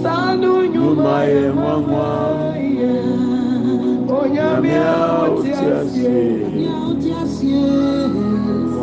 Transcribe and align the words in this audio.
Wonsanu 0.00 0.52
nyuma 0.72 1.16
ye 1.24 1.52
mama 1.52 2.06
Onyame 4.08 4.74
a 4.76 5.28
oti 5.28 5.50
ase 5.80 6.18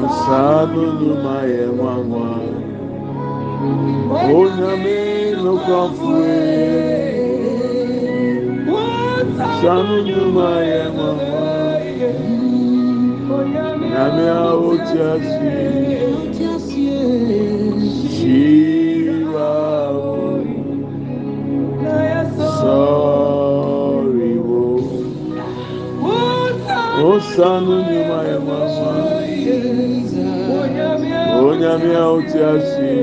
Osanu 0.03 0.83
nyuma 0.99 1.35
ye 1.51 1.65
mama. 1.79 2.27
Onyame 4.37 4.99
no 5.43 5.53
kwafue 5.65 6.37
Sanu 9.61 9.95
nyuma 10.07 10.49
ye 10.69 10.81
mama. 10.97 11.41
Nyame 13.89 14.25
a 14.29 14.45
oti 14.69 14.97
ase 15.11 15.57
osanu 27.11 27.73
nyuma 27.89 28.17
yɛ 28.29 28.37
mama. 28.47 28.89
Onyame 31.45 31.91
a 32.03 32.05
ɔte 32.15 32.39
aseɛ 32.53 32.95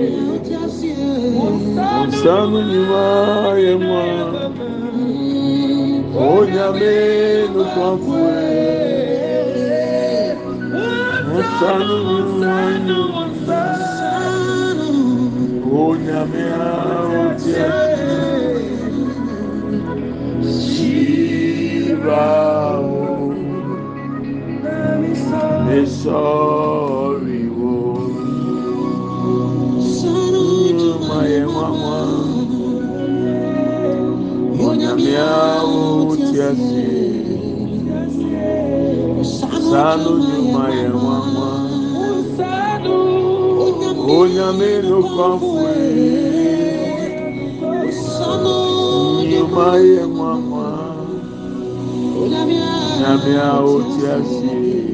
osanu 2.00 2.58
nyuma 2.70 3.02
yɛ 3.64 3.74
mama. 3.88 4.42
Onyame 6.34 6.92
nokwafoɛ 7.54 8.38
osanu 11.36 11.96
nyuma 12.08 12.52
yɛ 12.86 12.98
onyame 15.84 16.42
a 16.60 16.72
ɔte 17.22 17.52
aseɛ 17.66 18.04
Shiva. 20.62 22.53
mesoriwo 25.74 27.72
mayemama 31.08 31.96
onyamiawo 34.68 35.82
o 39.20 39.24
sanu 39.68 40.12
ju 40.24 40.38
mayemama 40.54 41.48
onyamiru 44.18 45.00
kɔfue 45.14 45.76
ju 49.30 49.42
mayemama 49.56 50.66
onyamiawo 52.22 53.74
tiase. 53.92 54.93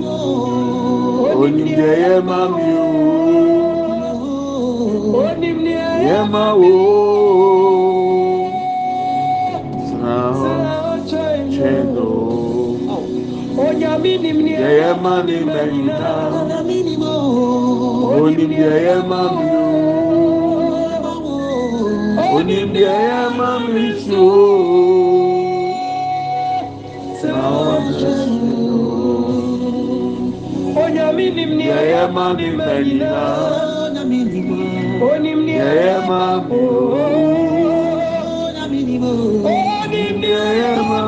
onim 1.41 1.65
ni 1.65 1.73
ẹyẹ 1.91 2.13
ma 2.27 2.39
mi 2.55 2.65
o 2.83 2.87
onim 5.27 5.57
ni 5.65 5.73
ẹyẹ 5.91 6.19
ma 6.33 6.43
wo 6.59 6.73
sara 9.87 10.75
ọjọ 10.93 11.23
ìlú 11.77 12.09
onyami 13.65 14.11
nim 14.23 14.37
ni 14.45 14.53
ẹyẹ 14.69 14.89
ma 15.03 15.13
ni 15.27 15.35
mẹyin 15.53 15.87
ta 15.99 16.13
onim 18.23 18.49
ni 18.51 18.57
ẹyẹ 18.75 18.95
ma 19.09 19.21
mi 19.35 19.45
o 19.61 19.67
onim 22.37 22.67
ni 22.73 22.81
ẹyẹ 22.97 23.21
ma 23.37 23.49
mi 23.73 23.85
o. 24.15 24.70
Yayama 31.69 32.33
Mimanina 32.33 33.13
Onim 35.01 35.41
Yayama 35.47 36.21
Onim 39.45 40.17
Yayama 40.33 40.99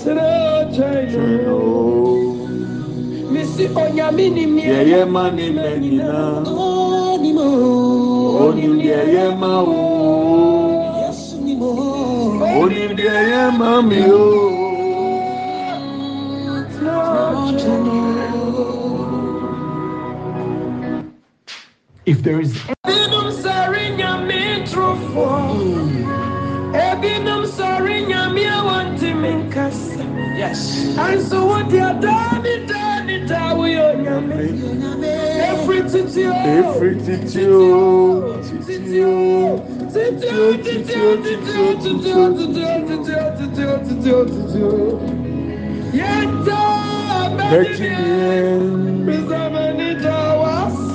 Srachayno 0.00 1.58
Missy 3.30 3.64
Onyamini 3.68 4.44
Yayama 4.64 5.24
Mimanina 5.36 6.12
Onim 6.48 7.38
Yayama 7.38 7.92
Onim 8.40 8.74
Yayama 8.80 9.52
Onim 12.60 12.96
Yayama 12.96 14.49
there 22.22 22.40
is 22.40 22.54
Yes. 30.36 30.96
And 30.96 31.20
so 31.20 31.46
what 31.46 31.68
they 31.68 31.80
are 31.80 32.00
done, 32.00 32.46
it 32.46 32.66
done, 32.66 33.10
it 33.10 33.30
Every 35.50 35.82
teacher, 35.82 36.32
every 36.32 36.94
teacher, 37.00 37.50
Yet, 45.92 46.30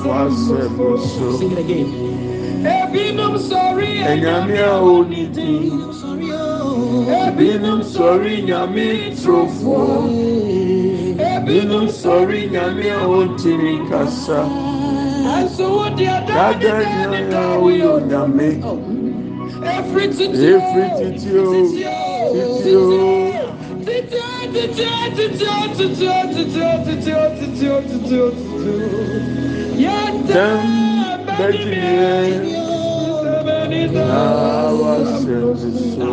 Sing 0.05 1.51
it 1.51 1.57
again. 1.57 1.89
Ebinum 2.63 3.39
sorry, 3.39 3.87
Enyame 4.05 4.59
a 4.61 4.77
onidi. 4.79 5.71
Ebinum 7.09 7.83
sorry, 7.83 8.43
Nyame 8.43 9.15
trofo. 9.17 10.05
Ebinum 11.17 11.89
sorry, 11.89 12.47
Nyame 12.49 12.91
a 12.91 13.01
ontiri 13.07 13.89
kasa. 13.89 14.45
Dada 16.27 16.83
nyanya 16.83 17.57
uyo 17.57 17.99
Nyame. 18.05 18.61
Every 19.65 20.07
titi 20.09 20.53
o, 20.53 20.61
titi 20.99 21.29
o. 21.35 21.67
Titi 21.73 22.65
o, 22.67 22.81
titi 24.53 24.85
o, 24.85 25.09
titi 25.15 25.45
o, 25.45 25.65
titi 25.75 26.07
o, 26.07 26.29
titi 26.33 26.61
o, 26.61 26.85
titi 26.85 27.11
o, 27.11 27.31
titi 27.35 27.65
o, 27.69 27.81
titi 27.81 28.15
o 28.21 29.54
ntɛm 29.75 30.61
bɛtumi 31.37 31.81
na 33.93 34.21
wasɛ 34.79 35.35
nsoso 35.51 36.11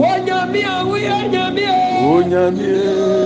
wonyamie 0.00 0.74
woyɛ 0.88 1.16
nyamie 1.32 1.74
wonyamie 2.04 2.82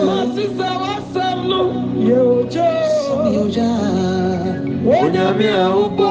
masisa 0.08 0.68
wasɛm 0.82 1.38
no 1.50 1.60
yɛ 2.08 2.18
ogya 2.38 2.68
a 5.64 5.68
wobɔ 5.76 6.08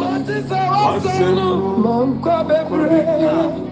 masisa 0.00 0.60
wasɛm 0.74 1.30
no 1.36 1.48
mɔnkɔ 1.84 2.34
bebree. 2.48 3.68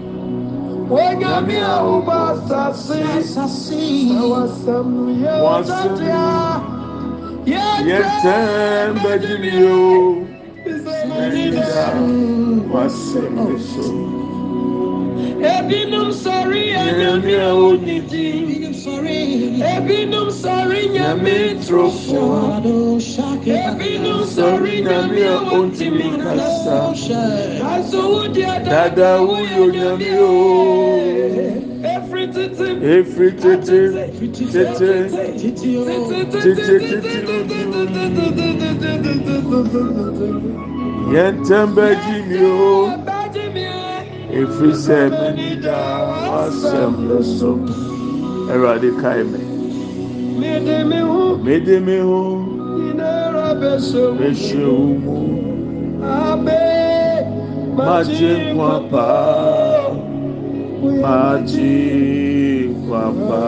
Wonyame 0.89 1.57
a 1.59 1.75
wobɔ 1.83 2.15
asase 2.31 2.99
sɛ 3.33 3.45
yɛtɛn 7.47 8.89
bɛgyimi 9.03 9.53
o. 9.71 10.27
Ɛnyina 11.21 11.65
w'asɛm 12.71 13.35
ne 13.47 13.57
so. 13.69 13.87
Ebinom 15.55 16.09
sɔre 16.11 16.61
anyame 16.81 17.33
a 17.47 17.51
wonni 17.55 17.99
din 18.09 18.47
ebinom 19.73 20.29
sɔre 20.41 20.79
nyame 20.95 21.37
trofo. 21.65 22.21
Ebinom 23.45 24.23
sɔre 24.35 24.73
nyame 24.87 25.21
a 25.33 25.37
ontimi 25.55 26.09
kasa 26.23 26.77
aso 27.71 28.01
wo 28.11 28.21
deɛ 28.35 28.63
dada 28.65 29.21
wo 29.25 29.35
yɛ 29.37 29.57
onyame 29.65 30.11
o. 30.19 31.66
yẹn 41.13 41.33
tẹ́ 41.47 41.61
ń 41.65 41.69
bẹ́ 41.75 41.91
jí 42.03 42.15
mi 42.29 42.39
o 42.69 42.75
efirisɛ 44.39 44.99
mi 45.17 45.27
nida 45.37 45.77
w'asɛm 46.29 46.93
lɛ 47.09 47.19
so 47.37 47.51
ɛwurade 48.51 48.89
kae 49.01 49.21
mi 49.31 49.41
mede 51.45 51.75
mi 51.87 51.97
ho 52.07 52.19
mehyɛ 54.19 54.63
wo 54.77 54.85
mu 55.03 55.17
magye 57.77 58.31
nkwa 58.51 58.71
paa 58.91 59.85
magye. 61.03 62.36
baba. 62.89 63.41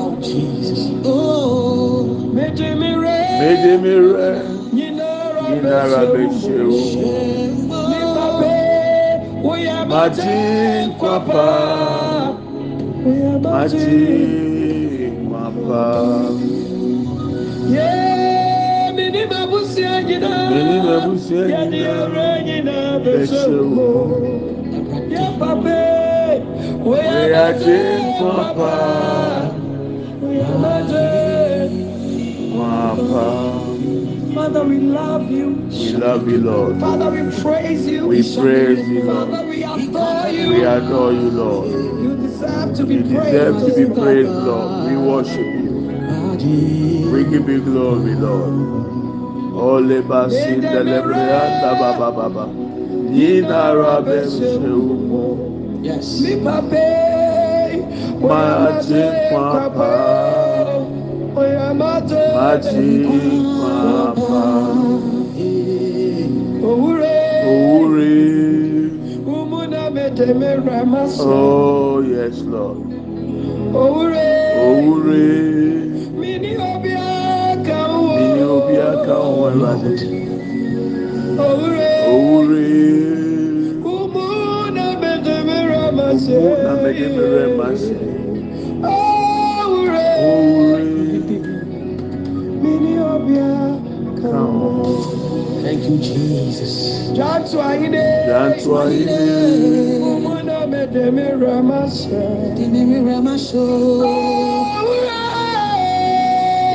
Oh, 0.00 0.16
Jesus. 0.20 0.80
Oh, 1.04 2.04
méje 2.36 2.68
mi 2.80 2.90
rẹ̀. 3.04 3.24
méje 3.40 3.72
mi 3.82 3.94
rẹ̀. 4.14 4.38
Yínara 5.50 6.00
bẹ 6.12 6.24
ṣe 6.40 6.56
o. 6.68 6.80
Nípa 7.90 8.26
bẹ́ẹ̀, 8.40 9.44
ó 9.50 9.52
yà 9.66 9.78
bá 9.90 10.02
ti 10.16 10.36
ń 10.84 10.88
kwapa. 11.00 11.46
Má 13.44 13.62
ti 13.72 13.94
ń 15.10 15.14
kwapa. 15.28 15.84
Yéé, 17.74 18.92
mi 18.96 19.04
ní 19.14 19.22
ma 19.30 19.40
bú 19.50 19.58
sí 19.72 19.82
ẹ 19.94 19.96
jìnnà. 20.08 20.32
Mi 20.52 20.60
ní 20.68 20.76
ma 20.86 20.94
bú 21.04 21.12
sí 21.24 21.34
ẹ 21.34 21.44
jìnnà. 21.48 21.52
Yẹ́nì 21.52 21.80
ọ̀rẹ́ 22.00 22.32
jìnnà 22.46 22.76
bẹ 23.04 23.14
ṣe 23.30 23.42
o. 23.86 23.90
Yẹ́n 25.12 25.30
pa 25.40 25.50
bẹ́ẹ̀ 25.64 25.89
agye 26.86 27.34
are 27.36 28.00
nkwa 28.00 28.54
paa. 28.54 29.50
Woyɛ 30.22 30.46
agye. 30.76 31.70
nkwa 32.48 32.96
paa. 33.10 33.60
Father, 34.34 34.64
we 34.64 34.78
love 34.78 35.30
you. 35.30 35.48
We 35.70 35.92
love 35.92 36.28
you, 36.28 36.38
Lord. 36.38 36.80
Father, 36.80 37.10
we 37.10 37.42
praise 37.42 37.86
you. 37.86 38.06
We 38.06 38.22
praise 38.22 38.88
you, 38.88 39.02
Lord. 39.02 39.30
Father, 39.30 39.46
we 39.48 39.64
adore 39.64 40.28
you. 40.28 40.48
We 40.48 40.64
adore 40.64 41.12
you, 41.12 41.30
Lord. 41.30 41.68
You 41.70 42.16
deserve 42.16 42.74
to 42.76 42.84
be 42.86 42.94
You 42.94 43.04
praised. 43.04 43.32
deserve 43.32 43.60
to 43.60 43.88
be 43.88 44.00
praised, 44.00 44.30
Lord. 44.30 44.90
We 44.90 44.96
worship 44.96 45.36
you. 45.36 45.70
We 47.12 47.24
give 47.24 47.48
you 47.48 47.60
glory, 47.62 48.14
Lord. 48.14 48.54
Ole 49.54 50.00
basin 50.02 50.60
delebrianda 50.62 51.74
baba 51.80 52.10
baba. 52.12 52.46
Nina 53.10 53.74
rabe 53.74 54.20
mseu. 54.24 55.29
Yes. 55.82 56.20
Mate 56.20 56.44
papa. 58.20 59.88
Mate 61.34 62.76
papa. 63.72 64.36
Owure. 66.60 67.16
Owure. 67.48 68.12
Umuna. 69.24 69.88
Oh 71.20 72.00
yes 72.00 72.40
Lord. 72.42 72.84
Oh 73.72 74.04
Owure. 74.60 75.32
Mini 76.12 76.56
obi 76.60 76.92
aka 76.92 77.80
wo. 77.88 78.20
Mini 78.20 78.42
obi 78.44 78.76
aka. 78.76 80.19
Awurade 86.90 87.08
mmerɛ 87.14 87.44
ma 87.56 87.66
ase. 87.72 87.94
Thank 95.62 95.82
you, 95.88 95.96
Jesus. 95.98 96.74
Jantu 97.16 97.56
ahine. 97.68 98.04
Jantu 98.26 98.70
ahine. 98.80 99.18
Omwana 100.02 100.56
medemi 100.66 101.26
ramase. 101.40 102.22
Medemi 102.58 102.98
ramase. 103.06 103.54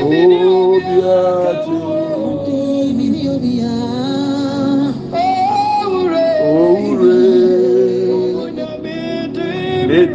Oh, 0.07 0.79
biatu. 0.85 1.94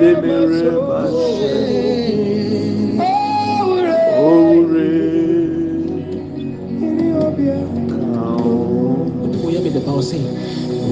bebere 0.00 0.70
mase 0.88 1.52
owure 4.24 4.88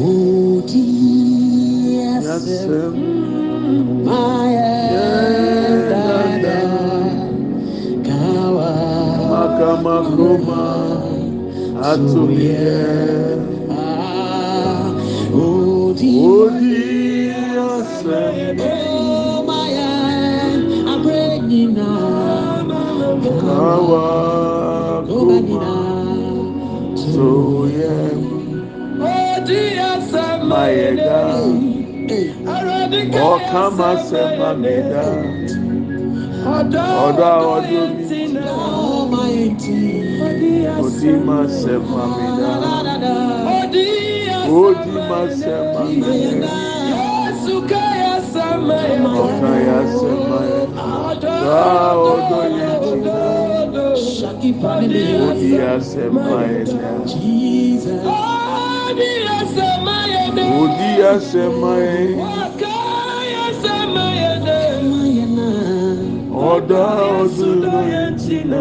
Oh, 0.01 0.63
yes, 0.71 2.67
my 4.07 4.53
dada, 5.91 6.61
kawa, 8.07 8.71
makama 9.31 9.97
kuma, 10.17 10.65
atumie. 11.91 13.28
yẹ 30.79 30.89
dá 31.07 31.21
ọ̀ka 33.33 33.63
máa 33.79 33.97
ṣe 34.09 34.23
máa 34.39 34.55
mi 34.63 34.75
dá 34.93 35.05
ọ̀dọ́ 36.57 37.31
àwọn 37.37 37.57
ọdún 37.57 37.91
mi 37.97 38.15
òdì 40.85 41.13
máa 41.27 41.47
ṣe 41.61 41.75
máa 41.93 42.09
mi 42.17 42.27
dá 42.39 42.53
òdì 44.61 44.95
máa 45.11 45.27
ṣe 45.41 45.55
máa 45.73 45.89
mi 46.01 46.21
dá 46.43 46.57
ọ̀ka 49.25 49.51
yà 49.69 49.79
ṣe 49.99 50.11
máa 50.31 50.45
yẹ 50.51 50.63
dá 51.45 51.61
ọdún 52.13 52.51
yẹ 52.61 52.71
jìnnà. 52.85 53.17
Shaki 54.19 54.51
Family, 54.61 55.05
Jesus. 57.11 58.38
Odi 60.61 60.91
asemaye. 61.13 61.97
Ọ̀dọ́ 66.51 66.87
ọdún 67.21 67.55
ló 67.65 67.79
yẹn 67.93 68.11
ti 68.23 68.37
nà. 68.51 68.61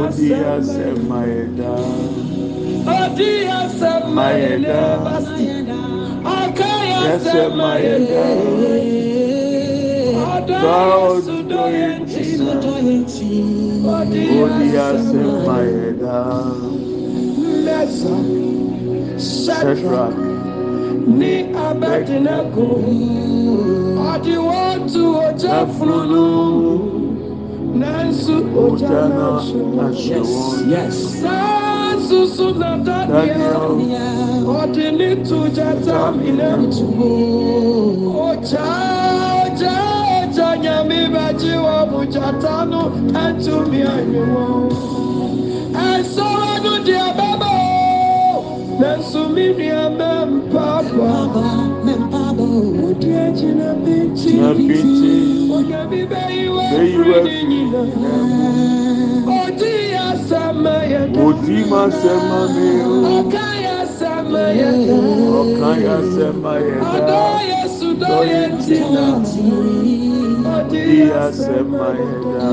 Odi 0.00 0.28
asemaye 0.54 1.42
dá. 1.58 1.74
Odi 2.98 3.30
asemaye 3.60 4.52
dá. 4.68 4.82
Ọ̀ká 6.38 6.70
asemaye 7.12 7.94
dá. 8.10 8.24
Ọ̀dọ́ 10.34 10.78
ọdún 11.10 11.42
ló 11.50 11.62
yẹn 11.78 11.98
ti 12.10 12.24
nà. 12.44 12.54
Odi 13.96 14.68
asemaye 14.88 15.86
dá. 16.02 16.18
Shadrach. 19.28 19.78
Shadrach. 19.82 20.14
ní 21.18 21.32
abẹ́dínlẹ́kù 21.66 22.64
ọ̀dìwọ́ 24.10 24.68
tu 24.92 25.02
ọjà 25.26 25.56
fúnnu 25.74 26.24
nansu 27.80 28.34
ọjà 28.64 28.64
Ọjà 28.64 29.02
náà 29.16 29.16
náà 29.16 29.36
ṣùgbọ́n 29.46 29.88
aṣẹ. 29.88 30.18
Yes. 30.72 30.96
sáàsùsù 31.20 32.46
náà 32.60 32.74
dánìyà 32.86 33.52
Daniel. 33.52 34.42
ọ̀dì 34.60 34.86
ní 34.98 35.08
tujà 35.28 35.68
tàmínà 35.86 36.48
ọjà 38.28 38.66
ọjà 39.42 39.74
ọjà 40.20 40.48
nyàmí 40.62 40.98
bàjí 41.14 41.52
wọn 41.64 41.82
bùjà 41.90 42.26
tánú 42.42 42.80
ẹtùmí 43.24 43.80
àyẹ̀wò 43.94 44.44
ẹ̀sọ́ 45.90 46.30
ọdún 46.52 46.78
di 46.86 46.94
abẹ́bẹ́ 47.08 47.65
nansu 48.80 49.20
mi 49.34 49.46
ní 49.58 49.68
abẹ́ 49.84 50.26
mpápá. 50.32 50.86
Baba, 50.98 51.46
membabo. 51.84 52.46
Odi 52.86 53.10
agyina 53.24 53.68
bɛnkyi. 53.84 54.32
Na 54.40 54.48
binti. 54.54 55.14
Onyame 55.56 56.00
bɛyiwa 56.12 56.64
Bɛyiwa 56.72 57.16
firi 57.24 57.24
ne 57.26 57.36
nyinaa. 57.50 57.88
Ah. 58.12 59.42
Odi 59.42 59.72
asɛm 60.08 60.64
yɛ 60.92 61.02
da. 61.12 61.18
Odi 61.26 61.58
ma 61.70 61.82
sẹ́ma 62.00 62.40
mi 62.54 62.68
o. 62.90 62.94
Ɔka 63.16 63.44
yɛ 63.64 63.72
asɛm 63.82 64.28
yɛ 64.58 64.70
da. 64.86 64.96
Ọ̀kan 65.40 65.76
ya 65.86 65.96
sẹ́ma 66.14 66.52
yẹ 66.66 66.76
Ɔdɔ 66.92 67.06
dá. 67.08 67.20
yɛ 67.50 67.60
sudɔ 67.76 68.12
yɛ 68.32 68.40
ntina. 68.54 69.04
Odi 70.54 70.82
Odi 70.82 70.84
ya 71.10 71.24
asɛm 71.28 71.44
sẹ́ma 71.44 71.88
yẹ 72.00 72.12
dá. 72.32 72.48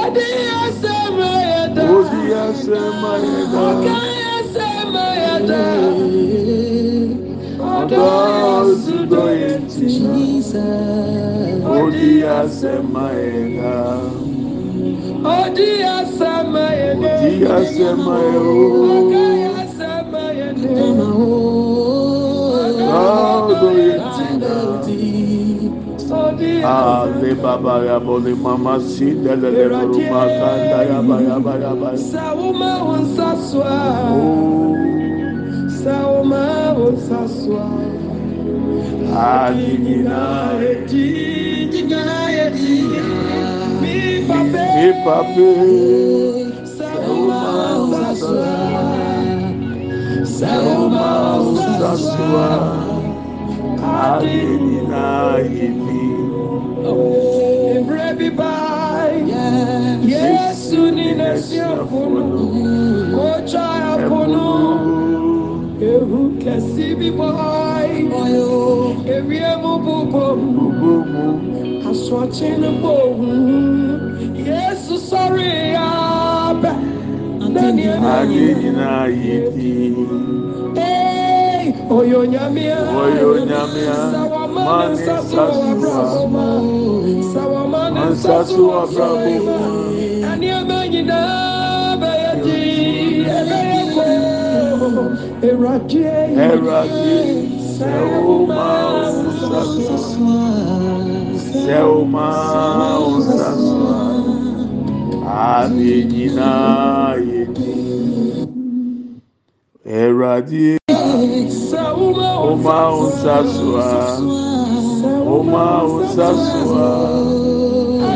Odi 0.00 0.28
asɛm 0.64 1.16
yɛ 1.48 1.62
da. 1.74 1.82
Odi 1.96 2.20
ya 2.32 2.44
sẹ́ma 2.64 3.12
yẹ 3.24 3.36
Ɔka 3.36 3.52
yɛ 3.52 3.52
asɛm 3.52 3.52
yɛ 3.52 3.52
da. 3.52 3.60
Ɔdɔ 3.70 3.96
yɛ 4.18 4.23
sudɔ 7.88 8.06
ọ̀sùdọ̀ 8.58 9.26
yɛ 9.40 9.50
yẹ 9.50 9.52
ntina. 9.64 10.12
Jesus. 10.16 11.64
Odi 11.76 12.08
ya 12.24 12.38
sẹ́ma 12.58 13.04
yẹ 13.22 13.40
dá. 13.58 13.76
Odi 15.36 15.68
asɛm 15.96 16.54
yɛ 16.80 16.90
da. 17.02 17.12
Odi 17.16 17.32
ya 17.44 17.56
sẹ́ma 17.74 18.16
yẹ 18.28 18.38
o. 18.52 18.64
Ɔka 18.96 19.24
yɛ 19.40 19.48
asɛm 19.62 20.12
yɛ 20.38 20.48
da. 20.62 20.72
Ọ̀dọ́ 23.02 23.72
yẹ 23.80 23.96
ti 24.14 24.26
dá. 24.42 24.54
Ale 26.64 27.34
baba 27.42 27.84
ya 27.84 27.98
bole 28.00 28.32
mama 28.34 28.80
si 28.80 29.12
dele 29.22 29.50
le 29.50 29.68
buru 29.68 29.98
makanda 30.10 30.80
ya 30.90 30.98
ba 31.08 31.16
ya 31.28 31.36
ba 31.38 31.52
ya 31.62 31.72
ba. 31.80 31.90
Sawuma 31.96 32.72
unsaswa, 32.92 33.72
Oh, 34.08 34.93
salma 35.84 36.72
osasua 36.72 37.66
adigina 39.12 40.22
eti 40.70 41.06
é 41.12 42.30
e 42.30 42.40
eti 42.46 42.76
é 42.96 43.04
mi 43.82 43.98
pape 44.28 44.64
mi 44.76 44.88
pape 45.04 45.50
salma 46.76 47.42
A 48.00 48.16
salma 50.38 51.10
osasua 51.40 52.48
adigina 54.00 55.06
eti 55.66 56.04
é 56.82 57.76
ebre 57.76 58.06
bibai 58.18 59.16
yesu 60.12 60.80
ni 60.96 61.08
nesi 61.14 61.60
afunu 61.60 62.40
kocha 63.14 63.66
afunu. 63.92 65.13
Ehu 65.80 66.20
kesi 66.42 66.94
bi 66.98 67.10
bai, 67.10 67.90
ewie 69.16 69.50
mu 69.62 69.72
bubom. 69.84 70.38
Gbogbo 70.54 70.92
mu, 71.12 71.24
Asọ̀tún 71.90 72.62
gbòògùn 72.80 73.38
Yéésù 74.46 74.94
sọ̀rọ̀ 75.08 75.52
abẹ́. 76.48 76.74
Dẹ́ni 77.54 77.84
ali 78.14 78.38
ẹ̀mí 78.50 78.54
nyina 78.60 78.88
yìí. 79.20 79.92
Ee, 80.76 81.72
Oyo 81.96 82.20
nyamia. 82.32 82.78
Oyo 83.02 83.30
nyamia, 83.48 83.96
mani 84.54 84.96
ne 84.96 85.12
abraboma. 85.72 86.44
Sawama 87.32 87.82
ne 87.94 88.00
Nsasu 88.10 88.12
nsasu 88.12 88.62
abraboma. 88.82 89.54
abraboma. 89.54 89.58
Ẹni 90.30 90.46
ẹ̀mẹ́ 90.58 90.82
nyinaa 90.92 91.53
humano. 94.94 95.18
Erradiei, 95.42 96.34
erradiei, 96.34 97.58
céu 97.78 98.46
mal, 98.46 99.12
céu 101.64 102.04
e 105.76 106.04
Adinai, 106.06 107.48
erradiei, 109.84 110.78
uma 112.52 112.94
onça 112.94 113.44
sua, 113.44 114.18
o 115.26 115.42
onça 115.84 116.34
sua. 116.34 117.63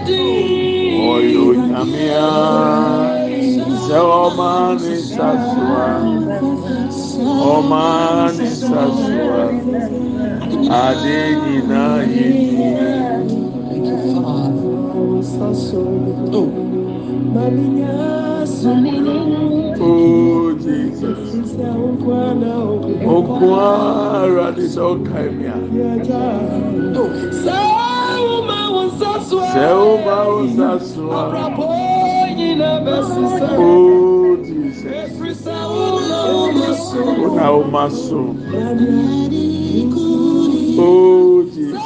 ni. 0.08 0.55
Ọ̀ma 7.54 7.84
ní 8.38 8.48
sàṣùwà. 8.60 9.44
Adé 10.84 11.20
nyina 11.44 11.84
yé 12.14 12.28
ni. 12.38 12.46
Oh 19.88 20.54
Jesus. 20.64 21.56
Okun 23.16 23.54
ara 23.60 24.48
ni 24.58 24.66
sọ 24.74 24.84
ọka 24.92 25.18
ẹ̀mí 25.28 25.46
a. 25.54 25.58
Sẹ́ 27.44 27.60
ó 27.62 27.66
máa 27.66 27.72
ń 27.72 27.75
sàṣùwà. 30.58 31.22
Oh 33.58 34.38
Jesus. 34.44 35.16
wona 37.22 37.52
woma 37.52 37.90
so 37.92 38.36
oh 40.80 41.44
jesus 41.54 41.82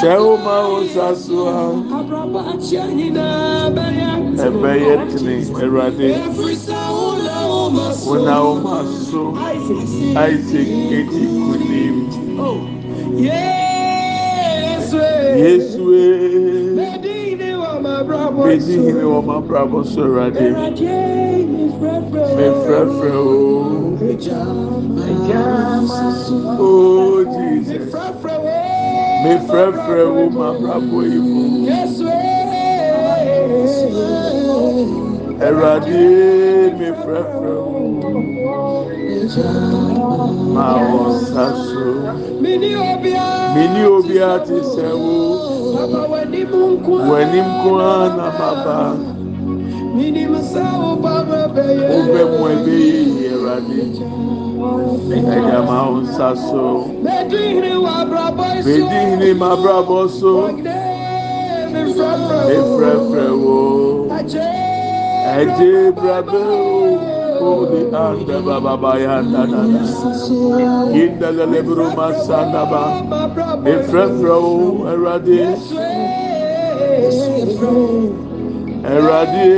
sɛ 0.00 0.12
woma 0.24 0.56
wo 0.68 0.78
nsa 0.84 1.06
so 1.24 1.38
a 1.48 1.60
ɛbɛyɛ 4.46 4.94
tene 5.10 5.34
awurade 5.62 6.08
wona 8.06 8.34
woma 8.44 8.76
so 9.06 9.22
isaac 10.26 10.70
edi 10.98 11.22
kunim 11.42 11.96
yesue 15.38 16.74
bedi 16.76 17.12
hene 18.82 19.04
wɔ 19.12 19.20
ma 19.26 19.40
brabɔ 19.40 19.84
so. 19.84 20.02
awurade 20.04 20.46
mefrɛfrɛ 22.36 23.12
o 23.14 23.36
oh 26.62 27.24
jesus. 27.34 27.92
Mefrɛfrɛ 29.24 30.02
wo 30.14 30.24
ma 30.30 30.48
brabɔ 30.60 30.98
yi 31.10 31.18
mu 31.18 31.42
awurade 35.46 36.00
mefrɛfrɛ 36.78 37.52
wo 37.64 38.29
ma 40.54 40.66
wɔ 40.90 41.02
nsa 41.14 41.44
so 41.66 41.84
mini 42.42 42.70
obiara 43.86 44.38
te 44.46 44.58
sɛ 44.72 44.86
wo 45.02 45.16
w'anim 47.08 47.48
ko 47.62 47.70
ara 47.78 48.08
na 48.16 48.26
maba 48.38 48.78
wobɛ 51.90 52.22
mu 52.30 52.42
ɛbɛyɛ 52.54 52.90
yi 53.18 53.26
awurade 53.34 53.80
ɛyɛ 55.34 55.58
ma 55.68 55.78
wo 55.88 55.96
nsa 56.02 56.28
so 56.48 56.64
bedi 57.04 57.42
hene 58.98 59.30
ma 59.38 59.54
brabɔ 59.62 59.98
so 60.18 60.32
mefrɛfrɛ 61.72 63.26
wo 63.42 63.58
ɛgye 65.38 65.72
brabɛ 65.94 66.40
o 66.50 66.89
Holy 67.40 67.82
anda 67.94 68.36
baba 68.46 68.76
bayanda 68.82 69.42
nana. 69.52 69.82
Inda 71.02 71.28
lelebru 71.36 71.86
masanda 71.96 72.62
ba. 72.70 72.84
Efrefra 73.72 74.36
o 74.38 74.86
erade. 74.92 75.40
Erade. 78.84 79.48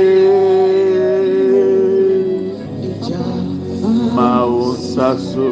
Ma 4.15 4.45
o 4.45 4.73
saso. 4.75 5.51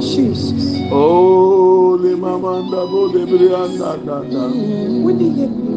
Jesus. 0.00 0.64
Oh, 0.92 1.55
Holy 1.96 2.14
mamanda 2.14 2.84
bo 2.90 3.08
de 3.08 3.24
brianda 3.24 3.96
nana. 4.04 4.42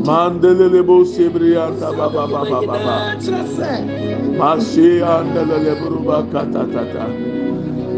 Mandelele 0.04 0.82
bo 0.86 1.06
sebrianda 1.06 1.90
baba 1.98 2.28
baba 2.28 2.60
baba. 2.68 3.16
Masi 4.38 5.00
andalele 5.00 5.74
buruba 5.80 6.18
katatata. 6.32 7.06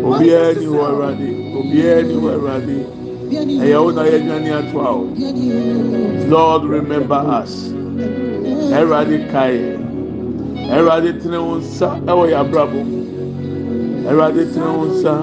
Obiara 0.06 0.54
ni 0.54 0.68
wɔ 0.68 0.84
Awurade. 0.90 1.30
Obiara 1.58 2.02
ni 2.08 2.14
wɔ 2.14 2.30
Awurade. 2.36 2.78
Ɛyɛ 3.64 3.78
wo 3.82 3.90
na. 3.90 4.04
Lord 6.30 6.64
remember 6.66 7.22
us. 7.42 7.54
Ɛwɔ 12.06 12.24
yɛ 12.30 12.38
abrabɔ. 12.38 12.82
Awurade 14.06 14.42
tene 14.54 14.70
wo 14.78 14.86
nsa. 14.86 15.16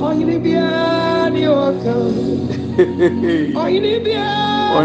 Ọ̀yìn 0.00 0.30
bíá 0.44 0.68
ni 1.34 1.42
ọkàn. 1.66 2.14
Ọ̀yìn 3.62 3.86
bíá 4.04 4.28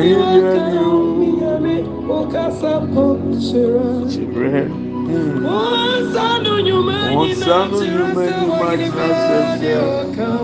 ni 0.01 0.11
Ọ̀yìn 0.15 0.19
bíá 0.31 0.51
ni 0.71 0.77
ọkàn. 0.77 0.85
o. 0.87 0.99
Míyàmí 1.19 1.75
ọkà 2.17 2.43
sápọ̀ 2.59 3.09
ṣẹ̀rá. 3.47 3.87
Kyerɛ. 4.11 4.63
Mm. 5.11 5.43
Wọ́n 5.45 5.99
sánú 6.13 6.53
nyùmá 6.67 6.97
Wọ́n 7.15 7.27
nyina 7.27 7.45
sánú 7.45 7.77
kyerá 7.79 8.05
nnwuma 8.07 8.23
sẹ́ 8.27 8.37
nyuma 8.41 8.65
ọ̀yìn 8.71 8.91
kyerá 8.93 9.07
bíá 9.07 9.19
sẹ́ 9.27 9.41
ni 9.61 9.71
sẹ́. 9.71 9.83
ọkàn. 10.01 10.39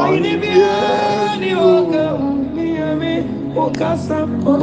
Ɔyìn 0.00 0.24
Ọ̀yìn 0.24 0.36
bíá 0.42 0.52
biara 0.54 1.36
ni 1.40 1.46
ni 1.46 1.50
o. 1.54 1.68
ọkàn. 1.78 2.16
Míyàmí 2.56 3.12
ọkà 3.64 3.90
sápọ̀ 4.06 4.54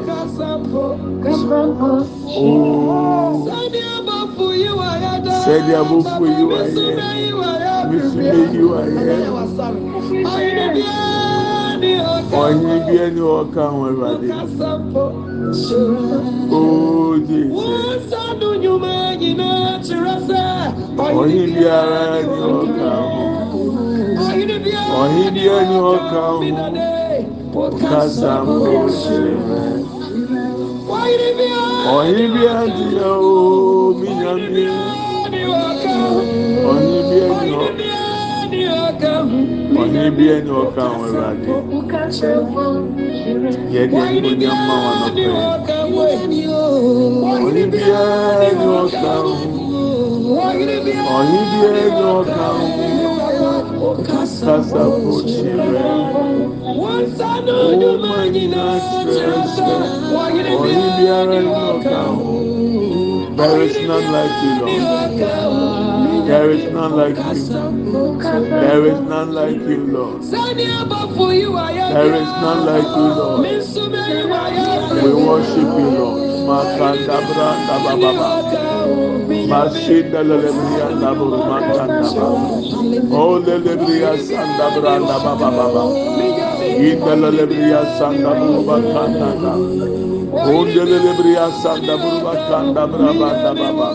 Oh. 2.36 3.46
Sẹ́ni 3.46 3.80
abọ́fù 3.96 4.44
yìí 4.60 4.70
wà 4.78 4.90
yá 5.04 5.12
dá. 5.24 5.34
Sẹ́ni 5.44 5.72
abọ́fù 5.80 6.24
yìí 6.34 6.44
wà 6.50 6.60
yẹ. 6.60 7.74
Mísúlẹ̀ 7.90 8.34
yìí 8.52 8.62
wà 8.70 8.80
yẹ. 8.96 9.16
Ọ̀yìn 10.34 10.68
bí 10.74 10.82
ẹni 10.90 11.92
ọ̀kan. 12.14 12.38
Ɔyìn 12.42 12.78
biara 12.86 13.08
ni 13.14 13.20
ɔka 13.38 13.64
ho 13.72 13.78
Awurade. 13.88 14.26
Ọ̀kasàpọ̀. 14.28 15.08
Oh 16.52 17.12
Jesus. 17.28 17.52
Wọ́n 17.56 17.94
sánú 18.10 18.48
nyùmọ̀ 18.62 18.94
nyìnà 19.20 19.50
kyerẹ́ 19.86 20.16
sẹ́. 20.28 20.48
Ɔyìn 21.18 21.48
biara 21.56 22.02
ni 22.30 22.38
ɔka 22.58 22.90
ho. 23.10 23.49
Ọ̀yìn 24.98 25.28
bí 25.34 25.34
Ọ̀yìn 25.34 25.34
bí 25.34 25.42
ẹni 25.58 25.76
ọ̀kan 25.92 26.28
o. 26.34 27.60
Ọ̀kasàpọ̀ 27.64 28.56
kyerẹ́. 29.00 29.38
Ọ̀yìn 30.98 31.32
bí 31.38 31.46
Ɔyìn 31.96 32.28
biara 32.34 32.64
di 32.76 32.84
yẹ 32.96 33.08
o 33.10 33.94
mi 34.00 34.08
nya 34.20 34.32
mi. 34.52 34.64
ẹni 35.24 35.40
ọ̀kan. 35.66 36.02
Ɔyìn 36.70 37.02
biara 37.10 37.38
ni 37.46 37.52
ɔ. 37.56 37.62
ẹni 38.42 38.60
ọ̀kan. 38.86 39.24
Ɔyìn 39.80 40.08
biara 40.16 40.40
ni 40.46 40.50
ɔka 40.62 40.82
ho 40.92 40.94
Awurade. 40.94 41.46
Yẹ 43.74 43.82
di 43.90 43.96
ẹni 44.06 44.30
ní 44.40 44.46
ọmọ 44.54 44.74
wọn 44.84 44.94
n'ọpẹ. 45.00 45.26
Ɔyìn 46.02 47.68
biara 47.72 48.48
ni 48.58 48.66
ɔka 48.82 49.12
ho. 49.24 49.32
Ɔyìn 50.44 51.44
biara 51.50 51.84
ni 51.96 52.04
ɔka 52.18 52.46
ho. 53.90 54.02
Ọ̀kasàpọ̀ 54.02 54.84
kyerẹ́. 55.28 55.88
Ọmọ 57.90 58.16
nyina 58.34 58.64
sẹ́. 59.14 59.34
Ɔyìn 60.60 60.88
biara 60.96 61.38
ni 61.44 61.50
ɔka 61.68 61.98
ho. 62.16 62.30
There 63.36 63.62
is 63.62 63.76
none 63.88 64.08
like 64.12 64.36
you, 64.42 64.52
Lord. 64.60 65.12
There 66.28 66.50
is 66.50 66.64
none 66.76 66.94
like 67.00 67.16
you. 67.16 67.24
There 68.64 68.84
is 68.90 69.00
none 69.12 69.30
like 69.40 69.62
you, 69.70 69.80
Lord. 69.94 70.22
There 71.94 72.14
is 72.22 72.30
none 72.44 72.62
like 72.70 72.90
you, 72.96 73.08
Lord. 73.18 73.40
We 75.04 75.10
worship 75.28 75.70
you, 75.80 75.88
Lord. 75.98 76.20
Makanda 76.48 77.16
branda 77.28 77.76
bababa. 77.84 78.28
Mashinda 79.50 80.22
lelebria 80.22 80.86
ndaburu 80.96 81.38
makanda 81.50 82.02
baba. 82.14 82.40
Oh 83.20 83.38
lelebria 83.46 84.12
sanda 84.26 84.66
branda 84.74 85.16
bababa. 85.24 85.82
Inda 86.88 87.12
lelebria 87.22 87.80
sanda 87.98 88.30
buru 88.38 88.60
makanda 88.68 89.28
baba. 89.42 89.52
Oh 90.50 90.62
lelebria 90.74 91.46
sanda 91.62 91.94
buru 92.00 92.18
makanda 92.26 92.82
brabanda 92.92 93.50
baba. 93.60 93.88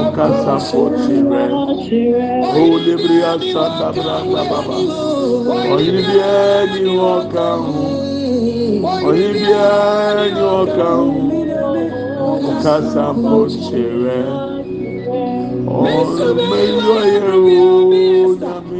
Okasa 0.00 0.54
pochire. 0.70 1.44
Oh 2.58 2.72
lelebria 2.84 3.32
sanda 3.52 3.88
branda 3.96 4.42
baba. 4.50 4.76
Oyin 5.74 5.98
bi 6.06 6.16
ẹni 6.18 6.92
ọkàn 7.14 7.58
hù. 7.66 7.84
Oyin 9.08 9.32
bi 9.40 9.50
ẹni 9.62 10.42
ọkàn 10.60 10.98
hù. 11.06 11.20
Okasa 12.50 13.04
pochire. 13.22 14.20
Ọ̀rọ̀ 14.26 14.57
mẹ́yìn 16.50 16.78
ọ̀yẹ́ 16.96 17.22
o 17.34 18.30
nyàmí. 18.40 18.78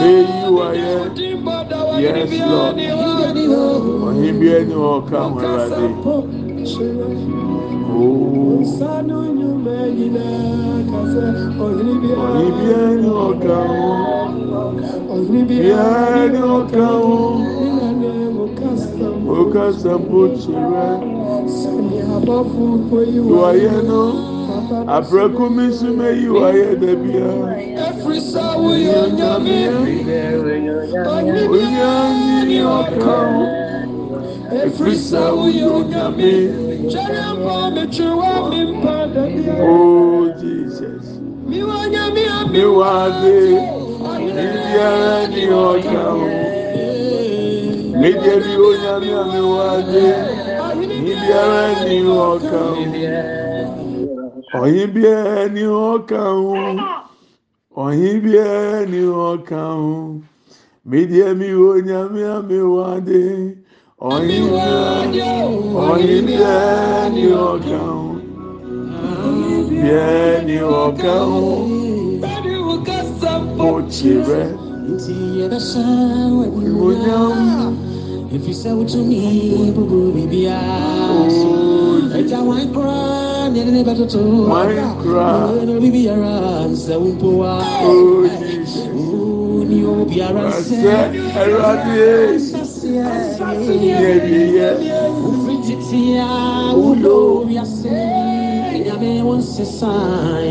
Mẹ́yìn 0.00 0.28
ọ̀yẹ́. 0.66 0.98
Yes, 2.04 2.30
Lord. 2.40 2.74
Abrɛko 24.96 25.50
mi 25.50 25.66
nso 25.68 25.88
meyi 25.98 26.28
wayɛ 26.28 26.68
dabia 26.80 27.30
efiri 27.86 28.20
sɛ 28.20 28.44
woyɛ 28.62 28.94
onyame 29.04 29.56
onyani 31.54 32.58
ɔka 32.78 33.16
ho 33.32 33.44
efiri 34.64 34.94
sɛ 35.08 35.22
woyɛ 35.38 35.66
onyame 35.78 36.32
kyerɛ 36.90 37.24
mbɔ 37.38 37.54
metwe 37.74 38.08
wa 38.20 38.32
mi 38.50 38.60
mpa 38.72 38.96
dabia 39.14 39.54
oh 39.60 40.32
jesus. 40.40 41.06
Mi 41.48 41.58
wɔ 41.60 41.78
nyame 41.92 42.22
a 42.24 42.40
mi 42.52 42.64
wá 42.64 42.94
dé 43.20 43.36
bibiara 44.34 45.28
ni 45.28 45.44
ɔka 45.46 46.02
ho 46.16 46.26
mi 48.00 48.10
jẹ 48.22 48.34
bi 48.44 48.52
onyami 48.68 49.10
a 49.12 49.22
mi 49.32 49.40
wá 49.52 49.68
dé 49.92 50.06
bibiara 51.04 51.84
ni 51.84 51.96
ɔka 52.02 52.60
ho 52.74 53.43
ɔyin 54.60 54.90
biara 54.94 55.48
ni 55.54 55.62
ɔka 55.66 56.20
ho 56.38 56.54
ɔyin 57.84 58.16
biara 58.24 58.86
ni 58.90 59.00
ɔka 59.28 59.60
ho 59.80 60.20
mi 60.88 60.98
jẹ 61.12 61.28
mi 61.38 61.48
onyami 61.68 62.22
a 62.22 62.36
mi 62.48 62.58
wá 62.74 62.88
dé. 63.08 63.22
Ɔyin 64.10 64.44
biara 64.52 65.30
ɔyin 65.90 66.26
biara 66.26 67.10
ni 67.14 67.24
ɔka 67.50 67.78
ho 67.94 68.02
biara 69.70 70.42
ni 70.46 70.56
ɔka 70.82 71.14
ho 71.30 71.42
bɛni 72.22 72.54
wo 72.66 72.74
kasa 72.86 73.32
mo 73.40 73.54
mpɔ 73.54 73.68
kyerɛ 73.92 74.42
nti 74.90 75.14
yɛbɛsa 75.38 75.82
onyam. 76.86 77.74
ɛfiri 78.34 78.54
sɛ 78.60 78.70
wotumi 78.78 79.18
buburu 79.74 80.08
biribiaa 80.14 81.14
so 83.54 83.60
agya 83.60 83.62
wan 83.62 83.62
koraa 83.62 83.62
ne 83.62 83.62
ɛne 83.62 83.70
ne 83.72 83.82
bɛtoto 83.84 84.20
Wan 84.48 84.68
koraa. 85.02 85.46
Ɛno 85.62 85.72
biribiara 85.80 86.34
nsɛ 86.70 86.94
wo 87.00 87.08
mpo 87.14 87.28
a 87.42 87.54
Oh, 87.86 88.26
Jesus. 88.40 88.74
ni 89.68 89.78
obiara 89.84 90.42
Asɛ 90.48 90.76
nsɛ 90.76 90.94
Awurade 91.38 92.02
yɛdiyɛ 94.02 94.68
wofiri 95.22 95.56
titia 95.66 96.28
wodɔ 96.74 97.16
wiase 97.46 97.96
nyame 98.84 99.10
wo 99.24 99.34
nsesa 99.38 99.92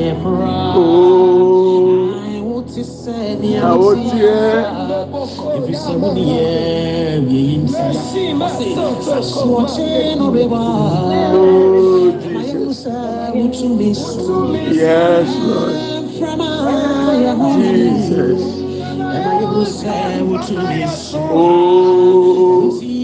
yɛ 0.02 0.12
koraa 0.24 0.76
oo 0.78 2.08
wote 2.48 2.82
sɛ 2.84 3.18
Na 3.40 3.42
nea 3.42 3.70
woteɛ. 3.76 4.36
ɛfiri 5.56 5.76
sɛ 5.76 5.92
wone 6.02 6.24
yɛ 6.32 6.48
wieyi 7.28 7.56
nti 7.64 7.74
soɔkye 9.32 10.16
no 10.18 10.28
yes 14.76 15.30
Lord. 15.48 15.74
Mframa 16.04 16.50
yɛ 17.24 17.32
ho 17.40 17.48
Jesus 17.60 18.44
yɛhu 19.44 19.62
sɛ 19.78 19.96
wotumi 20.28 20.82
so 20.88 21.22
oo 21.32 22.68
nti 22.68 22.96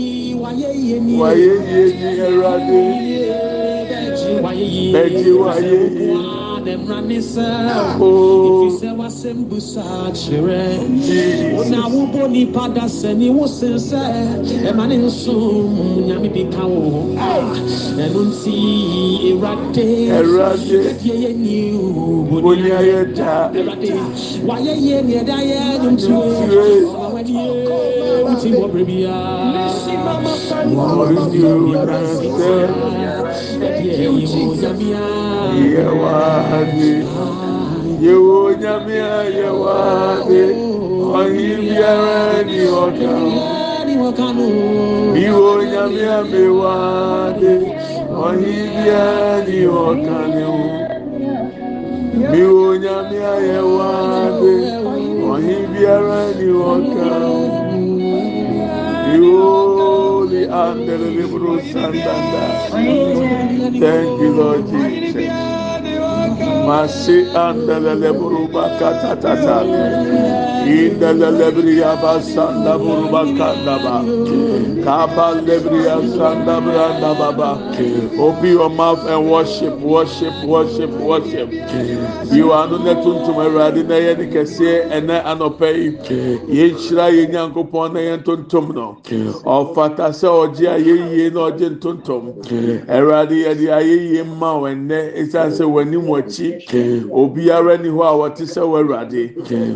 wayɛ 5.41 5.79
yie 6.59 6.75
nie 6.75 6.77
wayɛ 6.77 6.99
yie 6.99 6.99
ni 6.99 6.99
Awurade 6.99 6.99
Bɛgye 6.99 6.99
bɛgye 6.99 6.99
wayɛ 6.99 6.99
yie. 6.99 6.99
dɛmra 6.99 6.99
ne 7.07 7.19
sɛ 7.19 7.47
oo 8.01 8.65
ɛfiri 8.65 8.79
sɛ 8.79 8.89
wasɛm 8.97 9.37
busa 9.49 9.83
kyerɛ 10.13 10.63
Jesus 11.05 11.53
wona 11.55 11.81
wobɔ 11.89 12.31
nipa 12.31 12.69
da 12.73 12.85
sɛne 12.85 13.29
wo 13.33 13.45
sen 13.47 13.75
sɛ 13.75 14.01
ɛma 14.67 14.87
ne 14.87 14.97
nsom 14.97 16.05
nyame 16.07 16.29
bi 16.33 16.43
ka 16.51 16.65
wo 16.65 16.79
ho 16.79 17.01
ɛno 17.97 18.21
nti 18.29 18.55
awurade 19.31 20.11
Awurade. 20.11 20.67
yɛdeɛ 20.69 21.15
yɛni 21.23 21.59
Boni 22.29 22.69
ayɛ 22.69 23.15
da. 23.15 23.49
awurade 23.49 23.93
wayɛ 24.45 24.73
yie 24.77 25.01
ne 25.01 25.13
ɛda 25.21 25.37
yɛ 25.41 25.59
nwomtue 27.19 27.43
Nwomtue. 27.43 27.79
ɔnawadie 27.99 28.23
woti 28.25 28.49
wɔ 28.59 28.65
berɛ 28.71 28.83
biaa 28.89 29.59
Ɔredi 30.99 31.39
onansɛ 31.51 32.27
yɛdeɛ 33.61 33.93
yɛwɔ 33.99 34.41
nyamea 34.61 35.03
yɛwade 35.75 36.91
yɛwɔ 38.03 38.37
nyame 38.61 38.95
a 38.99 39.19
yɛwade 39.37 40.41
ɔhe 41.17 41.47
biara 41.59 42.43
ni 42.47 42.59
ɔka 42.83 43.09
ho 43.19 43.29
ni 43.85 43.93
wɔka 44.01 44.25
no 44.35 44.45
Iwo 45.25 45.49
nyame 45.71 46.03
a 46.07 46.19
mewade 46.31 47.53
biara 48.09 49.43
ni 49.47 49.59
ɔka 49.65 50.17
ne 50.33 50.43
ho 50.47 50.59
miwo 52.31 52.67
nyame 52.83 53.17
a 53.31 53.35
yɛwade 53.49 54.78
ɔhe 55.39 55.57
biara 55.73 56.21
ni 56.37 56.47
wɔkaw 56.59 57.35
dioli 59.05 60.41
anderele 60.63 61.23
bro 61.31 61.53
sandanda. 61.71 62.43
Thank 63.81 64.11
you 64.21 64.31
lord 64.39 64.63
jesus. 64.71 65.31
Masi 66.67 67.17
anderele 67.45 68.11
bro 68.19 68.41
bakatatata 68.53 69.57
libriya 70.67 71.95
basanda 72.01 72.77
buruba 72.77 73.23
kandaba 73.37 74.03
kaba 74.83 75.41
libriya 75.41 75.95
sanda 76.15 76.61
branda 76.61 77.13
baba 77.19 77.49
open 78.19 78.51
your 78.51 78.69
mouth 78.69 78.99
and 79.07 79.29
worship 79.29 79.77
worship 79.79 80.33
worship 80.45 80.89
worship. 80.91 81.51
You 82.31 82.51
are 82.51 82.67
no 82.67 82.77
ne 82.77 82.93
tuntum 82.95 83.35
awurade 83.35 83.83
na 83.87 83.95
yɛ 83.95 84.17
ne 84.17 84.25
kɛseɛ 84.27 84.89
ɛnɛ 84.91 85.23
anɔpɛ 85.23 85.67
yi 85.75 85.91
yɛn 86.55 86.75
hyira 86.75 87.09
yɛn 87.11 87.29
nyankopɔn 87.31 87.93
na 87.93 87.99
yɛn 87.99 88.23
tuntum 88.23 88.73
no 88.73 88.97
ɔfata 89.03 90.09
sɛ 90.11 90.27
ɔgye 90.27 90.67
na 94.09 94.23
ma 94.23 94.69
ni 94.69 94.79
a 97.99 98.13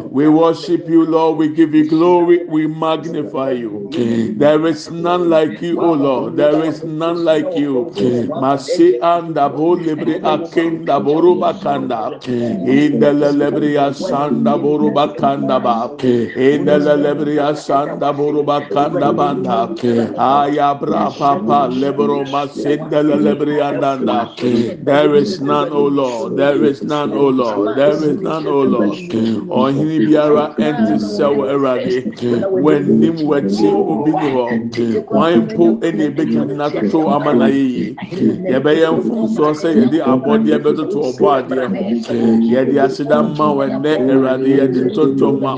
we 0.10 0.28
worship 0.28 0.83
you 0.88 1.06
lord. 1.06 1.38
We 1.38 1.50
give 1.50 1.74
you 1.74 1.86
glory. 1.88 2.46
We 2.48 2.68
magnify 2.68 3.52
you. 3.52 3.88
There 4.36 4.66
is 4.68 4.90
none 4.90 5.30
like 5.30 5.62
you 5.62 5.80
o 5.82 5.94
lord. 5.94 6.38
There 6.38 6.62
is 6.64 6.84
none 6.84 7.24
like 7.26 7.56
you. 7.56 7.94
Masi 8.36 8.96
anda 9.02 9.50
akenda 9.50 11.00
boruba 11.04 11.60
kanda. 11.62 12.14
Lebre 12.66 13.76
asanda 13.78 14.58
boruba 14.60 15.16
kanda 15.18 15.60
ba. 15.60 15.92
Lebre 16.40 17.40
asanda 17.40 18.14
boruba 18.14 18.70
kanda 18.72 19.14
banda. 19.14 19.70
Aya 20.18 20.76
lebro 21.72 22.28
there 24.82 25.16
is 25.16 25.40
none 25.42 25.72
o 25.74 25.86
lord. 25.88 26.36
There 26.38 26.64
is 26.64 26.84
none 26.84 27.14
o 27.14 27.28
lord. 27.30 27.76
There 27.76 28.04
is 28.04 28.22
none 28.22 28.48
o 28.48 28.62
lord. 28.64 29.00
Biara 30.06 30.56
ɛnte 30.70 30.96
sɛ 31.16 31.26
wɔ 31.38 31.44
awurade 31.54 31.98
w'anim 32.64 33.18
w'akyi 33.30 33.70
obi 33.92 34.12
ni 34.20 34.28
hɔ 34.36 34.46
wɔn 35.16 35.34
mpo 35.44 35.64
ɛna 35.88 36.04
ebetumi 36.10 36.54
n'atoto 36.60 37.00
ama 37.16 37.34
na 37.34 37.48
yeye 37.48 37.96
yɛbɛyɛ 38.52 38.88
mfomsoɔ 38.98 39.52
sɛ 39.62 39.70
yɛde 39.80 40.00
abɔdeɛ 40.14 40.58
bɛtoto 40.64 41.00
ɔbɔ 41.12 41.28
adeɛ 41.40 41.66
ho 41.74 41.82
yɛde 42.54 42.76
aseda 42.86 43.24
ma 43.38 43.48
wɔ 43.58 43.64
ɛnɛ 43.70 43.92
awurade 44.14 44.50
yɛde 44.60 44.80
ntonto 44.90 45.30
ma 45.42 45.54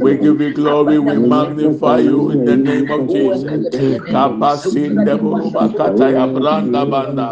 we 0.00 0.16
give 0.16 0.40
you 0.40 0.50
glory 0.52 0.98
we 0.98 1.18
magnify 1.18 1.98
you 1.98 2.30
in 2.30 2.44
the 2.44 2.56
name 2.56 2.90
of 2.90 3.08
jesus 3.08 3.68
kapasi 4.12 4.88
ndeboroba 4.90 5.68
kata 5.76 6.10
ya 6.10 6.26
branda 6.26 6.84
banda 6.90 7.28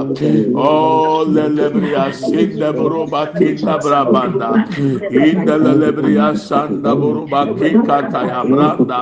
oh 0.55 1.25
lelebria 1.27 2.13
sindeboroba 2.13 3.35
kinda 3.39 3.79
brabanda 3.79 4.51
inda 5.11 5.57
lelebria 5.59 6.37
sanda 6.37 6.95
boruba 7.05 7.41
kika 7.61 7.99
kaya 8.13 8.41
branda 8.49 9.01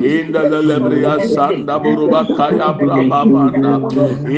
inda 0.00 0.42
lelebriya 0.52 1.14
sanda 1.34 1.76
boruba 1.84 2.22
kaya 2.36 2.68
braba 2.80 3.20
banda 3.32 3.74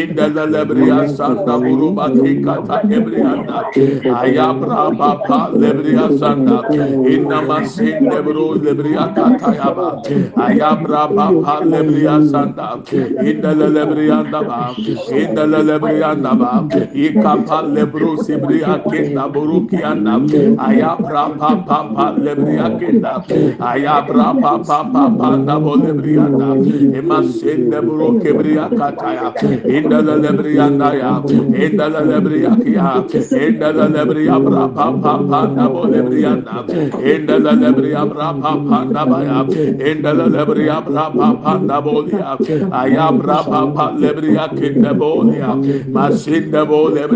inda 0.01 0.27
lelebriya 0.37 0.99
sanda 1.17 1.55
boruba 1.63 2.07
kika 2.19 2.55
kaya 2.69 2.99
branda 3.07 3.59
aya 4.23 4.49
braba 4.61 5.11
pa 5.29 5.41
lebriya 5.55 6.07
sanda 6.19 6.59
inda 7.15 7.39
masin 7.51 7.97
lebro 8.11 8.47
lebriya 8.65 9.07
kaya 9.15 9.69
ba 9.79 9.89
aya 10.47 10.71
braba 10.83 11.27
pa 11.45 11.55
lebriya 11.73 12.17
sanda 12.33 12.69
inda 13.31 13.51
lelebriya 13.61 14.19
da 14.33 14.41
ba 14.51 14.61
inda 15.23 15.45
lelebriya 15.55 16.11
da 16.27 16.33
ba 16.43 16.53
ikapa 17.07 17.59
lebro 17.77 18.17
sibriya 18.27 18.83
kinda 18.91 19.25
boruki 19.35 19.79
anda 19.93 20.17
aya 20.69 20.93
braba 21.07 21.51
pa 21.69 21.79
pa 21.95 22.07
lebriya 22.27 22.67
brianda 23.01 23.59
aya 23.61 24.03
bra 24.07 24.33
pa 24.41 24.59
pa 24.59 24.85
pa 24.93 25.09
pa 25.19 25.37
da 25.47 25.59
bole 25.61 25.93
brianda 25.95 26.55
e 26.97 27.01
ma 27.01 27.23
sende 27.23 27.81
bro 27.83 28.19
ke 28.21 28.33
bria 28.37 28.69
kataya 28.71 29.33
inda 29.67 30.03
la 30.03 30.15
le 30.17 30.33
brianda 30.33 30.95
ya. 30.99 31.21
Inda 31.65 31.89
la 31.91 32.01
le 32.01 32.21
bria 32.21 32.51
inda 33.47 33.73
la 33.73 33.87
le 33.89 34.05
pa 34.75 34.93
pa 35.03 35.19
pa 35.31 35.47
da 35.57 35.69
brianda 36.03 36.65
inda 37.03 37.39
la 37.43 37.53
le 37.53 37.73
bria 37.73 38.07
bra 38.07 38.33
pa 38.33 38.53
pa 38.69 38.85
da 38.93 39.05
ba 39.07 39.23
ya. 39.25 39.45
Inda 39.91 40.13
la 40.15 40.27
le 40.27 40.45
bria 40.47 40.81
bra 40.81 41.11
pa 41.11 41.35
pa 41.43 41.59
da 41.59 41.81
bole 41.81 42.11
ya. 42.13 42.37
Aya 42.73 43.13
bra 43.13 43.43
pa 43.43 43.67
pa 43.75 43.87
le 43.97 44.13
bria 44.15 44.49
kinda 44.49 44.95
bole 44.95 45.39
ya. 45.39 45.55
Ma 45.93 46.11
sende 46.11 46.65
bole 46.67 47.07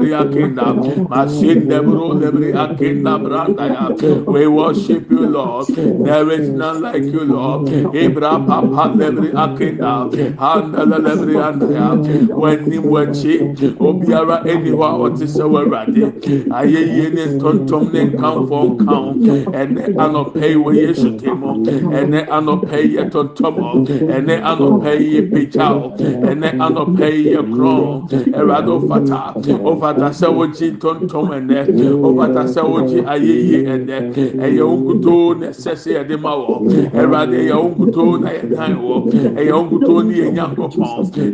branda 3.18 3.66
ya. 3.74 3.88
We 4.26 4.46
worship 4.46 5.10
you 5.10 5.26
lord. 5.26 5.69
There 5.76 6.30
is 6.30 6.50
none 6.50 6.82
like 6.82 7.04
you, 7.04 7.24
Lord. 7.24 7.66
Ibra 7.66 8.46
papa 8.46 8.94
lebri 8.96 9.32
akenda, 9.32 10.10
handala 10.36 11.06
every 11.08 11.34
andaya. 11.34 12.34
When 12.34 12.70
him 12.70 12.84
wachi, 12.84 13.56
obiara 13.78 14.44
anywa 14.44 14.98
oti 15.00 15.26
se 15.26 15.42
wabade. 15.42 16.12
Aye 16.52 16.82
ye 16.96 17.10
ne 17.10 17.38
tontom 17.38 17.92
ne 17.92 18.16
kam 18.16 18.46
for 18.46 18.76
kam, 18.76 19.20
ene 19.54 19.94
anope 19.96 20.56
we 20.64 20.80
ye 20.80 20.88
shutemo, 20.92 21.66
ene 21.92 22.26
anope 22.26 22.72
ye 22.92 23.04
tontomo, 23.10 23.86
ene 24.10 24.40
anope 24.40 25.00
ye 25.00 25.22
pichao, 25.22 25.98
ene 26.00 26.52
anope 26.58 27.08
ye 27.24 27.36
kron, 27.36 28.08
erado 28.34 28.80
fata, 28.88 29.34
ofata 29.64 30.12
se 30.14 30.26
wochi 30.26 30.78
tontom 30.78 31.32
ene, 31.32 31.66
ofata 32.02 32.48
se 32.48 32.60
wochi 32.60 33.04
aye 33.06 33.36
ye 33.50 33.58
ene, 33.66 34.12
eye 34.40 34.60
ukuto 34.62 35.38
ne 35.38 35.52
sɛsɛ 35.64 35.90
yɛde 35.96 36.16
ma 36.24 36.32
wɔ 36.40 36.54
ɛwurade 36.98 37.36
ɛyɛ 37.42 37.54
wɔn 37.62 37.70
nkutoo 37.74 38.12
na 38.22 38.28
yɛ 38.36 38.42
dan 38.56 38.72
wɔ 38.84 38.94
ɛyɛ 39.38 39.52
wɔn 39.56 39.64
nkutoo 39.66 40.00
ne 40.06 40.14
yɛ 40.20 40.26
nyankopɔn 40.36 40.88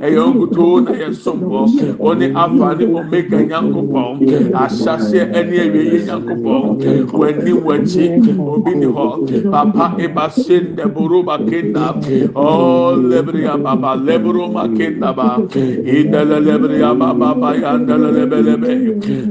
ɛyɛ 0.05 0.19
wɔn 0.25 0.33
nkutoo 0.37 0.81
na 0.85 0.91
yɛ 1.01 1.09
som 1.15 1.39
wɔ 1.41 1.63
wɔne 2.05 2.27
afa 2.43 2.69
ne 2.79 2.85
wɔn 2.93 3.05
meka 3.11 3.39
nyankopɔn 3.51 4.11
ahyase 4.63 5.19
ɛne 5.39 5.55
ɛwia 5.65 5.65
yɛ 5.93 5.99
nyankopɔn 6.07 6.63
wɔani 7.19 7.53
wɔakyi 7.65 8.07
obi 8.55 8.73
ne 8.75 8.87
hɔ. 8.87 9.07
Papa 9.51 9.95
eba 9.99 10.31
se 10.31 10.61
ndeboro 10.61 11.23
ba 11.25 11.39
kenda 11.39 11.95
ɔɔ 12.35 13.09
lebere 13.11 13.41
ya 13.45 13.57
baba 13.57 13.97
ma 14.53 14.63
kenda 14.77 15.13
ba 15.17 15.39
idala 15.97 16.39
lebere 16.41 16.79
ya 16.79 16.95
ba 16.95 17.51
ya 17.55 17.77
ndele 17.79 18.09
lebelebe 18.17 18.73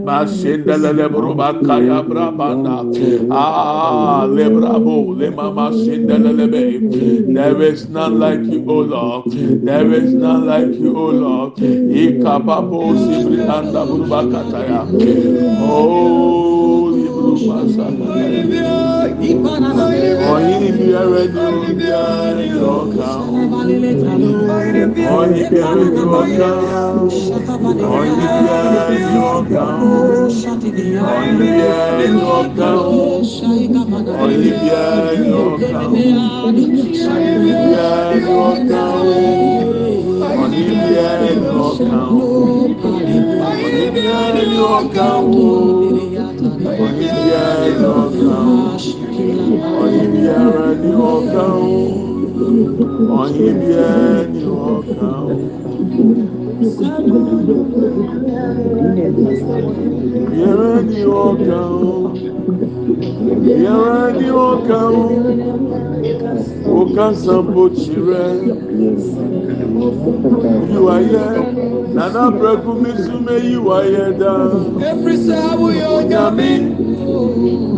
ba 0.06 0.26
se 0.28 0.58
ndele 0.58 0.94
leboro 0.94 1.34
ba 1.36 1.54
kaya 1.66 2.02
bra 2.04 2.32
banda 2.32 2.84
aa 3.32 4.22
ah, 4.22 4.26
lebra 4.28 4.80
mama 4.86 5.72
senda 5.74 6.18
lebe 6.18 7.26
there 7.36 7.62
is 7.62 7.90
none 7.90 8.20
like 8.20 8.44
you 8.46 8.64
o 8.70 8.80
lord. 8.80 9.32
There 9.32 9.92
is 9.94 10.14
none 10.14 10.46
like 10.46 10.74
you 10.80 10.96
o 10.96 11.08
lord. 11.10 11.56
Ikababo 11.56 12.96
sibri 12.96 13.42
anda 13.42 13.86
buruba 13.86 14.24
kataya. 14.32 14.82
Oh 15.62 16.85
ọ̀yìn 20.34 20.62
ìbíyàwó. 20.70 21.16
Oníbíà 46.46 47.44
ni 47.62 47.72
lọ́sàn-án. 47.82 48.78
Oníbíà 49.82 50.40
ni 50.82 50.92
ọ̀kan 51.14 51.52
o. 51.70 51.78
Oníbíà 53.20 53.90
ni 54.34 54.42
ọ̀kan 54.72 55.16
o. 55.30 55.36
Biara 60.32 60.72
ni 60.90 61.02
ọ̀kan 61.26 61.68
o. 61.90 61.96
Biara 63.44 64.00
ni 64.18 64.28
ọ̀kan 64.50 64.88
o 65.02 65.06
can 66.94 67.16
somebody 67.16 67.86
children. 67.86 68.48
You 70.72 70.88
are 70.90 71.02
here. 71.02 71.42
Nana 71.96 72.32
Breku 72.32 72.76
Mitsume, 72.82 73.50
you 73.50 73.72
are 73.72 73.84
here 73.84 74.12
down. 74.14 74.84
Every 74.84 75.16
Sabu 75.18 75.72
Yogami. 75.72 76.76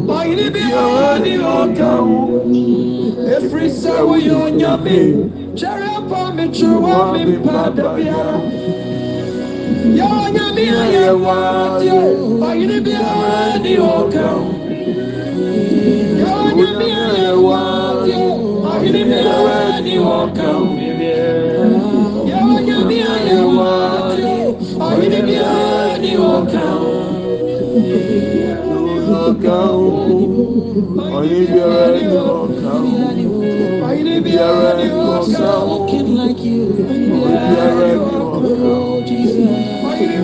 Bailey 0.07 0.49
be 0.49 0.59
Honey 0.59 1.37
Okau. 1.37 2.07
Every 3.29 3.69
Sabu 3.69 4.15
Yogami. 4.19 5.29
Jerapa 5.55 6.31
Michuwa 6.33 7.13
mi 7.13 7.37
Padabia. 7.37 8.41
Yonyami 9.99 10.65
Ayawa. 10.81 11.79
Bailey 12.39 12.79
be 12.79 12.91
Honey 12.93 13.77
Okau. 13.77 14.41
Yonyami 16.21 16.89
Ayawa 16.91 18.46
ni 18.91 19.95
woka 19.99 20.47
umibye 20.63 21.15
yawanya 22.29 22.77
byanya 22.89 23.39
watu 23.57 24.33
oyine 24.87 25.19
byani 25.27 26.11
woka 26.23 26.63
woka 29.09 29.57
oyine 31.17 31.43
byani 31.51 32.03
woka 32.15 32.71
oyine 33.87 34.15
byani 34.25 34.85
woka 34.97 35.49
oyine 35.99 36.25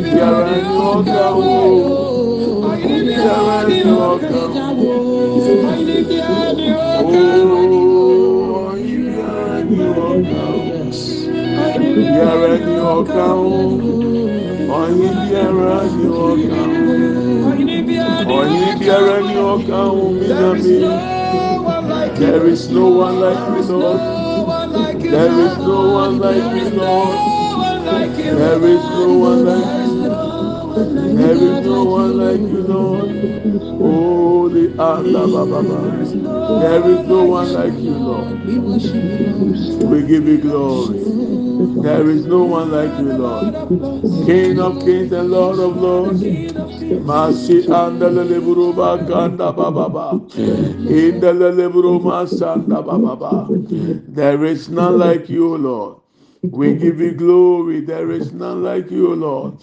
byani 0.08 0.58
woka 0.78 1.22
oyine 2.70 3.02
byani 3.18 3.78
woka 3.92 4.42
ọkàn 10.94 11.96
biara 11.96 12.54
ní 12.66 12.76
ọkàn 12.96 13.40
ọyìn 14.80 15.16
biara 15.30 15.78
ní 15.96 16.06
ọkàn 16.28 16.72
ọyìn 18.38 18.74
biara 18.80 19.18
ní 19.28 19.36
ọkàn 19.54 19.90
mímí. 20.20 20.76
There 22.20 22.46
is 22.48 22.70
no 22.70 22.86
one 22.90 23.20
like 23.20 23.44
you, 23.50 23.64
Lord. 23.74 24.00
There 25.02 25.40
is 25.46 25.58
no 25.58 25.78
one 26.02 26.20
like 26.20 26.46
you, 26.56 26.70
Lord. 26.80 27.18
There 28.40 28.64
is 28.74 28.84
no 28.98 29.18
one 29.28 29.46
like 29.46 29.78
you. 29.78 29.83
There 30.76 31.36
is 31.36 31.66
no 31.66 31.84
one 31.86 32.18
like 32.18 32.40
you, 32.40 32.62
Lord. 32.64 33.10
Holy 33.80 34.78
Allah, 34.80 35.46
Baba. 35.46 36.06
There 36.62 36.90
is 36.90 37.08
no 37.08 37.26
one 37.26 37.54
like 37.54 37.74
you, 37.80 37.94
Lord. 37.96 38.44
We 39.92 40.04
give 40.08 40.28
you 40.28 40.40
glory. 40.40 41.00
There 41.84 42.10
is 42.10 42.26
no 42.26 42.44
one 42.46 42.72
like 42.72 42.98
you, 43.00 43.14
Lord. 43.14 43.54
King 44.26 44.60
of 44.60 44.84
kings 44.84 45.12
and 45.12 45.30
Lord 45.32 45.60
of 45.60 45.78
lords. 45.78 46.22
Masi 46.24 47.68
andala 47.68 48.24
leburu 48.26 48.74
bakanda 48.74 49.54
bababa. 49.56 50.22
Indala 50.90 51.52
leburu 51.54 52.02
masanda 52.02 52.84
bababa. 52.84 53.48
There 54.08 54.44
is 54.46 54.70
none 54.70 54.98
like 54.98 55.30
you, 55.30 55.56
Lord. 55.58 55.98
We 56.52 56.74
give 56.74 57.00
you 57.02 57.14
glory. 57.14 57.82
There 57.82 58.12
is 58.12 58.34
none 58.34 58.64
like 58.64 58.92
you, 58.92 59.16
Lord. 59.16 59.56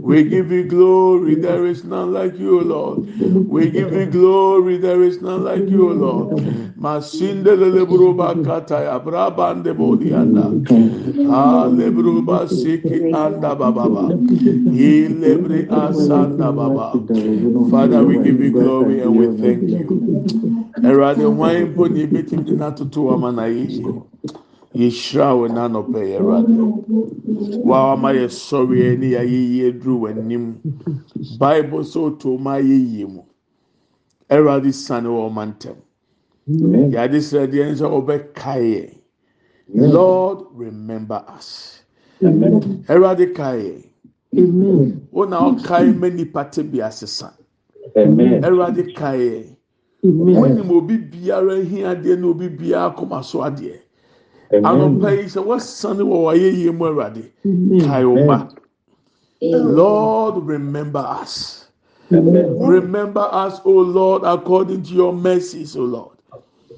We 0.00 0.24
give 0.24 0.52
you 0.52 0.64
glory. 0.64 1.36
There 1.36 1.66
is 1.66 1.84
none 1.84 2.12
like 2.12 2.38
you, 2.38 2.60
Lord. 2.62 3.02
We 3.48 3.70
give 3.70 3.94
you 3.94 4.06
glory. 4.06 4.78
There 4.78 5.02
is 5.02 5.22
none 5.22 5.44
like 5.44 5.70
you, 5.70 5.92
Lord. 5.92 6.36
Masinde 6.78 7.56
lebru 7.56 8.14
bakata 8.14 8.80
ya 8.84 8.98
brabande 9.00 9.74
bodianda. 9.74 10.56
Ah 11.24 11.68
lebru 11.70 12.22
basiki 12.24 13.06
anda 13.12 13.56
bababa. 13.56 14.18
He 14.70 15.08
lebri 15.08 15.66
asanda 15.68 16.54
baba. 16.54 17.04
Father, 17.62 18.04
we 18.04 18.18
give 18.18 18.40
you 18.40 18.52
glory 18.52 19.00
and 19.02 19.16
we 19.16 19.28
thank 19.28 19.72
you. 19.72 20.02
Erade 20.82 21.30
wine 21.34 21.68
poni 21.74 22.06
betim 22.08 22.44
dinatutu 22.44 23.12
amana 23.12 23.48
yi. 23.48 23.70
Yɛhyira 24.78 25.28
wo 25.38 25.44
n'anɔpɛ 25.48 26.00
yɛ 26.10 26.16
awurade. 26.20 26.54
Wa 27.64 27.92
ama 27.92 28.12
yɛ 28.12 28.26
sɔre 28.28 28.96
ne 28.98 29.06
yɛayɛyie 29.14 29.72
duru 29.80 29.96
w'anim. 30.02 30.44
Bible 31.38 31.82
sɛ 31.82 31.98
otu 31.98 32.38
ma 32.38 32.58
ayɛyie 32.60 33.06
mu. 33.06 33.22
Awurade 34.30 34.72
sane 34.72 35.08
wɔ 35.08 35.20
ɔma 35.28 35.42
ntɛm. 35.50 35.76
Yɛade 36.94 37.18
srɛ 37.18 37.50
deɛ 37.50 37.72
nso 37.72 37.86
ɔbɛkae 37.90 38.62
yɛn 39.74 39.92
lord 39.92 40.46
remember 40.54 41.24
us. 41.26 41.82
Awurade 42.22 43.34
kae 43.34 43.82
wo 45.10 45.24
na 45.24 45.50
ɔkae 45.50 45.98
ma 45.98 46.08
nipa 46.08 46.44
te 46.44 46.62
bi 46.62 46.78
asesa. 46.78 47.32
Awurade 47.96 48.94
kae 48.94 49.42
yɛn 50.04 50.38
wonim 50.38 50.70
obi 50.70 50.98
biara 50.98 51.58
hiadeɛ 51.64 52.16
na 52.20 52.26
obi 52.28 52.48
biara 52.48 52.94
kɔma 52.94 53.24
so 53.24 53.40
adeɛ 53.40 53.87
anɔpa 54.52 55.10
yi 55.16 55.24
sɛ 55.24 55.40
wɔsane 55.44 56.02
wɔ 56.02 56.16
w'ayɛyie 56.26 56.72
mu 56.76 56.84
awurade 56.86 57.30
kae 57.80 58.04
wo 58.04 58.16
ma 58.24 58.48
lord 59.42 60.44
remember 60.44 61.00
us 61.00 61.66
remember 62.10 63.28
us 63.32 63.60
o 63.64 63.70
lord 63.72 64.22
according 64.24 64.82
to 64.82 64.94
your 64.94 65.12
mercies 65.12 65.76
o 65.76 65.82
lord 65.82 66.18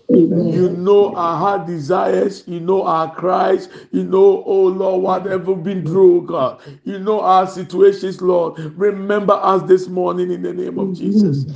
you 0.08 0.70
know 0.70 1.14
our 1.14 1.36
heart 1.38 1.66
desires. 1.66 2.42
You 2.48 2.58
know 2.60 2.82
our 2.82 3.14
cries. 3.14 3.68
You 3.92 4.04
know, 4.04 4.42
oh 4.44 4.64
Lord, 4.64 5.02
whatever 5.02 5.54
been 5.54 5.84
through, 5.86 6.26
God. 6.26 6.60
You 6.84 6.98
know 6.98 7.20
our 7.20 7.46
situations, 7.46 8.20
Lord. 8.20 8.58
Remember 8.76 9.34
us 9.34 9.62
this 9.68 9.86
morning 9.88 10.32
in 10.32 10.42
the 10.42 10.52
name 10.52 10.78
of 10.78 10.92
Jesus. 10.92 11.46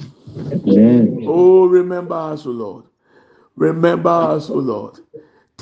Oh, 1.27 1.67
remember 1.67 2.15
us, 2.15 2.47
oh 2.47 2.51
Lord. 2.51 2.85
Remember 3.57 4.11
us, 4.11 4.51
oh 4.51 4.55
Lord. 4.55 5.01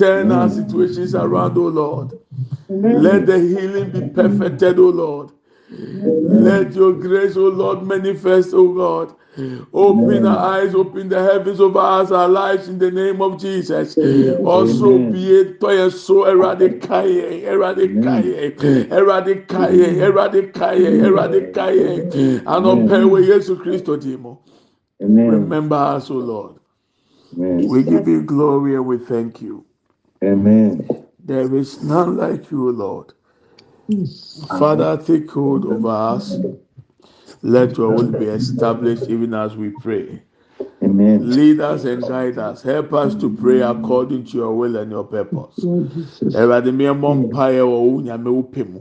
Turn 0.03 0.31
our 0.31 0.49
situations 0.49 1.15
around, 1.15 1.57
oh 1.57 1.67
Lord. 1.69 2.13
Let 2.91 3.25
the 3.25 3.39
healing 3.39 3.91
be 3.91 4.01
perfected, 4.01 4.77
oh 4.79 4.89
Lord. 4.89 5.31
Let 6.27 6.73
your 6.73 6.93
grace, 6.93 7.37
oh 7.37 7.47
Lord, 7.49 7.83
manifest, 7.83 8.49
oh 8.53 8.73
God. 8.73 9.15
Open 9.73 10.25
our 10.25 10.37
eyes, 10.59 10.75
open 10.75 11.09
the 11.09 11.21
heavens 11.23 11.61
over 11.61 11.79
us, 11.79 12.11
our 12.11 12.27
lives 12.29 12.67
in 12.67 12.79
the 12.79 12.91
name 12.91 13.21
of 13.21 13.39
Jesus. 13.39 13.97
Also 14.43 14.99
be 14.99 15.39
a 15.39 15.53
toy 15.53 15.89
so 15.89 16.25
eradicate, 16.25 17.43
eradicate, 17.45 18.61
eradicate, 18.91 20.01
eradicate, 20.01 21.01
eradicate, 21.03 22.07
and 22.45 22.65
open 22.67 23.09
with 23.11 23.25
Jesus 23.25 23.59
Christ, 23.59 23.85
Dimo. 23.85 24.39
Remember 25.23 25.75
us, 25.77 26.11
O 26.11 26.15
Lord. 26.15 26.57
We 27.65 27.83
give 27.83 28.07
you 28.07 28.23
glory 28.23 28.75
and 28.75 28.85
we 28.85 28.97
thank 28.99 29.41
you. 29.41 29.65
Amen. 30.23 30.87
There 31.25 31.53
is 31.55 31.83
none 31.83 32.17
like 32.17 32.49
you, 32.51 32.71
Lord. 32.71 33.13
Father, 34.57 34.97
take 35.05 35.29
hold 35.29 35.65
of 35.71 35.85
us. 35.85 36.37
Let 37.41 37.77
your 37.77 37.89
will 37.93 38.11
be 38.11 38.25
established 38.25 39.03
even 39.09 39.33
as 39.33 39.55
we 39.57 39.69
pray. 39.81 40.21
Amen. 40.81 41.29
Lead 41.29 41.59
us 41.59 41.83
and 41.83 42.01
guide 42.01 42.37
us. 42.37 42.61
Help 42.61 42.93
us 42.93 43.15
to 43.15 43.29
pray 43.35 43.61
according 43.61 44.23
to 44.25 44.37
your 44.37 44.53
will 44.55 44.77
and 44.77 44.91
your 44.91 45.03
purpose. 45.03 45.55
Ẹ̀rọ̀dì 46.41 46.71
mi 46.77 46.85
ẹ̀ 46.85 46.95
mpa 46.95 47.45
yẹ 47.55 47.63
wọ̀ 47.71 47.79
wọ́n 47.87 48.03
nyàmé 48.07 48.29
wò 48.37 48.43
mu. 48.71 48.79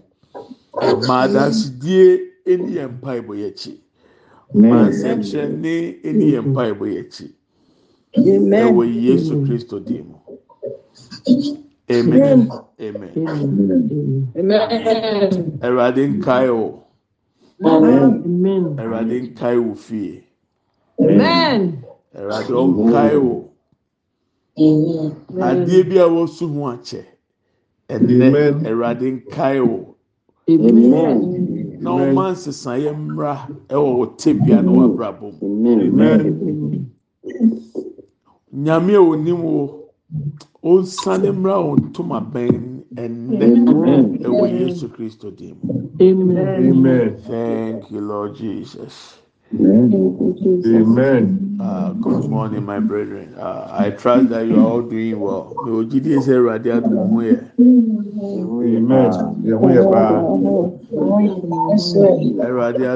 Màá 1.08 1.26
dansidie 1.34 2.06
ẹni 2.50 2.68
yẹn 2.76 2.88
mpa 2.98 3.10
ìbò 3.20 3.32
yẹ 3.42 3.50
kyi. 3.60 3.72
Màá 4.54 4.84
nsẹ̀nkyerẹ́ni 4.90 5.74
ẹni 6.08 6.24
yẹn 6.34 6.44
mpa 6.50 6.62
ìbò 6.72 6.84
yẹ 6.94 7.02
kyi. 7.12 7.26
Ẹ̀wọ̀ 8.62 8.86
Yéṣu 9.04 9.34
Kristo 9.46 9.76
dì 9.86 9.98
mu. 10.08 10.16
Amen. 11.90 12.50
Amen. 12.80 13.10
Ẹ̀rọ̀dé 15.66 16.02
nkae 16.12 16.48
o. 16.50 16.82
Ẹ̀rọ̀dé 18.82 19.16
nkae 19.26 19.56
wò 19.64 19.72
fie. 19.84 20.12
Ẹ̀rọ̀dé 22.18 22.54
nkae 22.86 23.16
wò. 23.26 23.36
Adeɛ 25.48 25.80
bi 25.88 25.96
a 25.98 26.06
wɔsu 26.14 26.44
ho 26.54 26.60
akyɛ. 26.72 27.02
Ɛnɛ 27.94 28.40
ɛwurade 28.68 29.06
nkae 29.16 29.58
wò. 29.70 29.78
Na 31.82 31.90
ɔma 32.02 32.24
nsesaeɛ 32.32 32.90
mmra 32.96 33.32
ɛwɔ 33.74 33.88
wɔ 33.98 34.04
tebea 34.20 34.58
na 34.64 34.70
wabrabɔ 34.78 35.26
mu. 35.38 35.46
Nyame 38.64 38.92
a 38.94 39.00
onim 39.00 39.40
wo. 39.42 39.78
Onsane 40.70 41.28
mmra 41.32 41.56
wɔn 41.66 41.78
ntoma 41.88 42.18
bɛn 42.32 42.54
ɛnɛ 43.02 43.46
ɛwɔ 44.26 44.44
Yesu 44.60 44.86
Kristo 44.94 45.28
dim. 45.36 45.56
Amen. 46.00 47.16
Thank 47.26 47.90
you, 47.90 48.00
Lord 48.00 48.36
Jesus. 48.36 49.18
Amen. 49.60 51.58
Uh, 51.60 51.92
good 51.94 52.28
morning, 52.30 52.64
my 52.64 52.78
brethren. 52.80 53.34
Uh, 53.38 53.66
I 53.70 53.90
trust 53.90 54.28
that 54.30 54.46
you 54.46 54.56
are 54.56 54.64
all 54.66 54.82
doing 54.82 55.18
well. 55.20 55.52
Mi 55.64 55.70
ò 55.72 55.84
jíde 55.90 56.16
ṣe 56.26 56.32
ìrọ̀lẹ́ 56.38 56.72
àdúgbò 56.78 57.02
mú 57.10 57.18
yẹ. 57.28 57.36
Amen. 57.58 59.10
Yẹ̀wò 59.44 59.66
yẹ 59.74 59.82
paa. 59.92 60.12
Ìrọ̀lẹ́ 62.48 62.88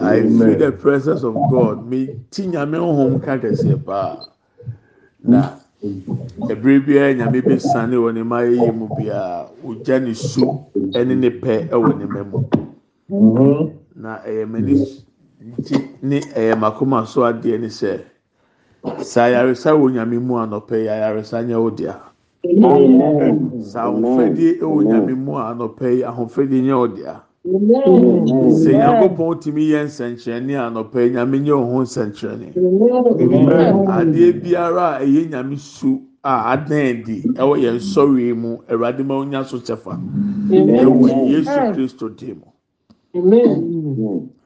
I 0.00 0.20
feel 0.22 0.56
the 0.58 0.72
presence 0.72 1.22
of 1.22 1.34
God. 1.50 1.86
Mi 1.88 2.08
ti 2.30 2.46
nyàmé 2.46 2.78
ọ̀hún 2.78 3.20
ká 3.24 3.36
kẹsì 3.38 3.74
paa. 3.86 4.16
Na 5.24 5.40
ebire 6.50 6.80
biara 6.86 7.12
nyàmé 7.14 7.40
bẹ 7.46 7.58
sani 7.58 7.96
wọ 7.96 8.12
ne 8.14 8.22
mma 8.22 8.38
mu 8.78 8.86
biara, 8.96 9.46
ogya 9.64 9.98
ne 10.00 10.14
su 10.14 10.42
ɛne 10.98 11.14
ne 11.18 11.30
pɛ 11.30 11.68
ɛwɔ 11.70 11.98
ne 11.98 12.04
mma 12.06 12.22
mu. 12.30 12.38
Na 13.94 14.18
ɛyɛ 14.26 14.44
m'ani 14.50 14.74
nti 15.48 15.76
ne 16.02 16.20
ɛyɛ 16.20 16.54
m'akoma 16.60 17.06
so 17.06 17.20
adeɛ 17.22 17.60
ne 17.60 17.68
sɛ, 17.68 18.00
sɛ 18.98 19.20
ayaresa 19.22 19.70
wɔ 19.74 19.90
nyàmé 19.92 20.18
mu 20.20 20.34
anɔpɛ 20.34 20.76
yi, 20.82 20.88
ayaresa 20.88 21.42
nyɛ 21.46 21.56
wo 21.62 21.70
dea. 21.70 21.94
Sɛ 22.44 23.78
ahofadie 23.78 24.58
wɔ 24.60 24.82
nyàmé 24.84 25.14
mu 25.16 25.32
anɔpɛ 25.38 25.86
yi, 25.96 26.02
ahofadie 26.02 26.62
nyɛ 26.62 26.74
wo 26.78 26.86
dea. 26.88 27.22
Sɛ 27.44 28.70
nyankopɔn 28.78 29.40
tumi 29.40 29.62
yɛ 29.72 29.80
nsɛnkyerɛnne 29.86 30.54
anɔpɛ 30.66 31.00
nyàmé 31.12 31.36
nyɛ 31.42 31.54
wo 31.58 31.64
ho 31.72 31.78
nsɛnkyerɛnne. 31.82 32.48
Adeɛ 33.98 34.32
biara 34.42 34.86
a 34.98 35.04
ɛyɛ 35.04 35.30
nyàmé 35.30 35.58
su 35.58 36.00
a 36.22 36.52
adan 36.52 37.02
di 37.02 37.22
ɛwɔ 37.34 37.54
yɛn 37.58 37.78
sɔre 37.80 38.34
mu, 38.36 38.58
Awurade 38.68 39.02
ma 39.04 39.14
onya 39.18 39.44
so 39.44 39.58
kyɛfa. 39.58 39.98
Ɛwɔ 40.50 41.08
Yesu 41.30 41.74
Kristo 41.74 42.08
dim. 42.16 42.42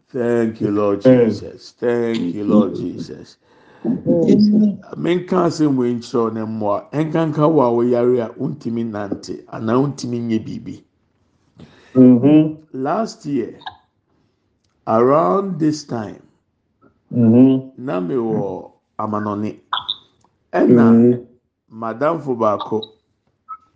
Thank 0.09 0.61
you, 0.63 0.71
Lord 0.71 1.03
Jesus. 1.03 1.75
Thank 1.79 2.35
you, 2.35 2.45
Lord 2.45 2.77
Jesus. 2.77 3.37
Menka 4.97 5.45
asɛm 5.47 5.77
wɔ 5.77 5.85
nkyerɛw 6.01 6.33
ne 6.33 6.41
mmoa. 6.47 6.89
Nkanka 6.93 7.45
wɔ 7.45 7.61
a 7.61 7.71
wɔyare 7.77 8.21
a 8.25 8.29
wontumi 8.41 8.85
nante 8.91 9.45
anaa 9.53 9.77
wontumi 9.83 10.19
nye 10.19 10.39
biribi. 10.39 10.83
Last 12.73 13.27
year, 13.27 13.59
around 14.87 15.61
this 15.61 15.85
time, 15.85 16.23
na 17.77 18.01
me 18.01 18.15
wɔ 18.17 18.73
amanɔne. 18.99 19.61
Ɛna 20.53 21.01
madamfo 21.73 22.37
baako, 22.39 22.83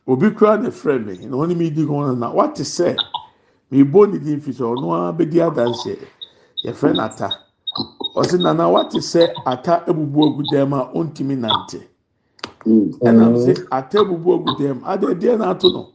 obi 0.06 0.30
kura 0.32 0.58
ne 0.58 0.70
frɛ 0.70 1.04
me 1.04 1.26
na 1.26 1.36
ɔne 1.36 1.56
me 1.56 1.70
di 1.70 1.84
nkɔmɔ 1.84 2.18
na 2.18 2.32
wate 2.32 2.62
sɛ 2.64 2.96
mebɔ 3.72 4.12
ne 4.12 4.18
din 4.18 4.40
fi 4.40 4.52
sɛ 4.52 4.64
ɔno 4.76 4.92
ara 4.94 5.12
bɛdi 5.12 5.38
adanseɛ. 5.40 6.08
Yɛfrɛ 6.64 6.96
no 6.96 7.02
ata. 7.04 7.30
Ɔsi 8.16 8.40
nana 8.42 8.68
wate 8.70 8.98
sɛ 9.00 9.42
ata 9.46 9.84
ebubu 9.88 10.20
ogu 10.24 10.42
dɛm 10.52 10.72
a 10.74 10.92
ɔntumi 10.94 11.36
nante. 11.38 11.82
Ɛnam 13.04 13.34
sɛ 13.36 13.66
ata 13.72 13.98
ebubu 14.04 14.32
ogu 14.34 14.50
dɛm 14.58 14.82
adeɛ 14.84 15.38
na 15.38 15.50
ato 15.52 15.68
no. 15.70 15.88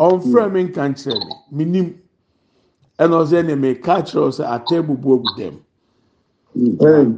Ɔnfrɛ 0.00 0.52
mi 0.52 0.64
nka 0.64 0.82
nkyerɛ 0.90 1.18
mi, 1.50 1.64
minim. 1.64 2.00
Ɛna 2.98 3.14
ɔsɛ 3.22 3.42
ɛna 3.42 3.58
mi 3.58 3.74
ka 3.76 4.02
kyerɛ 4.02 4.30
sɛ 4.32 4.44
ata 4.46 4.74
ebubu 4.82 5.12
ogu 5.14 5.28
dɛm. 5.38 5.56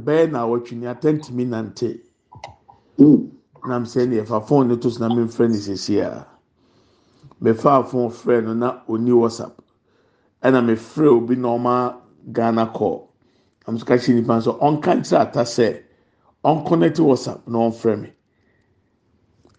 Bɛyɛ 0.04 0.30
na 0.30 0.40
awɔtwe 0.46 0.76
ni 0.76 0.86
ata 0.86 1.08
ntumi 1.12 1.46
nante. 1.46 2.00
Nam 3.66 3.84
sɛ 3.84 4.06
ɛna 4.06 4.22
yɛfa 4.24 4.46
phone 4.46 4.68
ne 4.68 4.76
to 4.76 4.90
so 4.90 5.00
na 5.08 5.14
mi 5.14 5.22
nfrɛ 5.24 5.48
ne 5.50 5.56
sisi 5.56 6.00
a. 6.00 6.26
Mɛfa 7.42 7.86
phone 7.88 8.10
frɛ 8.10 8.44
no 8.44 8.54
na 8.54 8.80
oni 8.88 9.10
WhatsApp. 9.10 9.52
Ɛna 10.42 10.64
mi 10.64 10.74
frɛ 10.74 11.06
obi 11.16 11.36
na 11.36 11.48
ɔma 11.48 11.96
Ghana 12.32 12.66
call. 12.74 13.08
I'm 13.66 13.76
just 13.76 13.86
catching 13.86 14.16
nipa 14.16 14.40
so 14.42 14.54
ɔnka 14.54 15.00
nkyerɛ 15.00 15.20
ata 15.20 15.40
sɛ 15.40 15.82
ɔnconnect 16.44 16.98
WhatsApp 17.00 17.46
na 17.48 17.58
ɔnfrɛ 17.58 18.00
mi. 18.02 18.12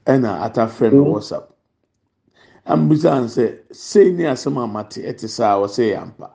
Ɛna 0.06 0.42
ata 0.44 0.68
frɛ 0.68 0.92
mi 0.92 1.00
WhatsApp. 1.00 1.48
Ambisa 2.68 3.28
sɛ 3.28 3.60
sei 3.72 4.12
ne 4.12 4.26
asɛm 4.26 4.58
a 4.58 4.68
mate 4.68 5.02
ɛte 5.02 5.28
saa 5.30 5.56
ɔsɛ 5.58 5.84
yɛ 5.94 6.02
ampa. 6.02 6.32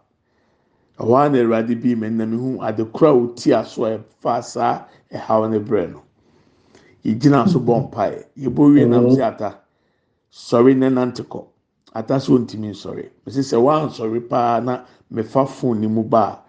Ɛhɔ 0.99 1.15
ara 1.19 1.29
na 1.31 1.39
Awurade 1.39 1.75
bi 1.81 1.95
mɛ 1.95 2.11
na 2.13 2.25
mi 2.25 2.37
hu 2.37 2.59
ade 2.63 2.85
kora 2.93 3.11
a 3.11 3.15
oti 3.15 3.53
aso 3.53 3.85
a 3.85 3.99
ɛfa 3.99 4.43
saa 4.43 4.85
ɛhaw 5.13 5.51
ne 5.51 5.59
brɛ 5.59 5.93
no. 5.93 6.03
yɛgyina 7.05 7.49
so 7.49 7.59
bɔ 7.61 7.91
mpaeɛ 7.91 8.25
yɛbɔ 8.39 8.73
wie 8.75 8.85
nam 8.87 9.07
sɛ 9.11 9.23
ata 9.23 9.59
sɔre 10.31 10.75
ne 10.77 10.89
nante 10.89 11.23
kɔ 11.23 11.45
ata 11.95 12.19
so 12.21 12.39
ntumi 12.39 12.71
nsɔre 12.71 13.11
mesi 13.27 13.41
sɛ 13.41 13.61
wansɔre 13.61 14.21
paa 14.29 14.61
na 14.61 14.85
mefa 15.13 15.47
phone 15.47 15.81
ne 15.81 15.87
mu 15.89 16.03
ba. 16.03 16.25
A 16.25 16.43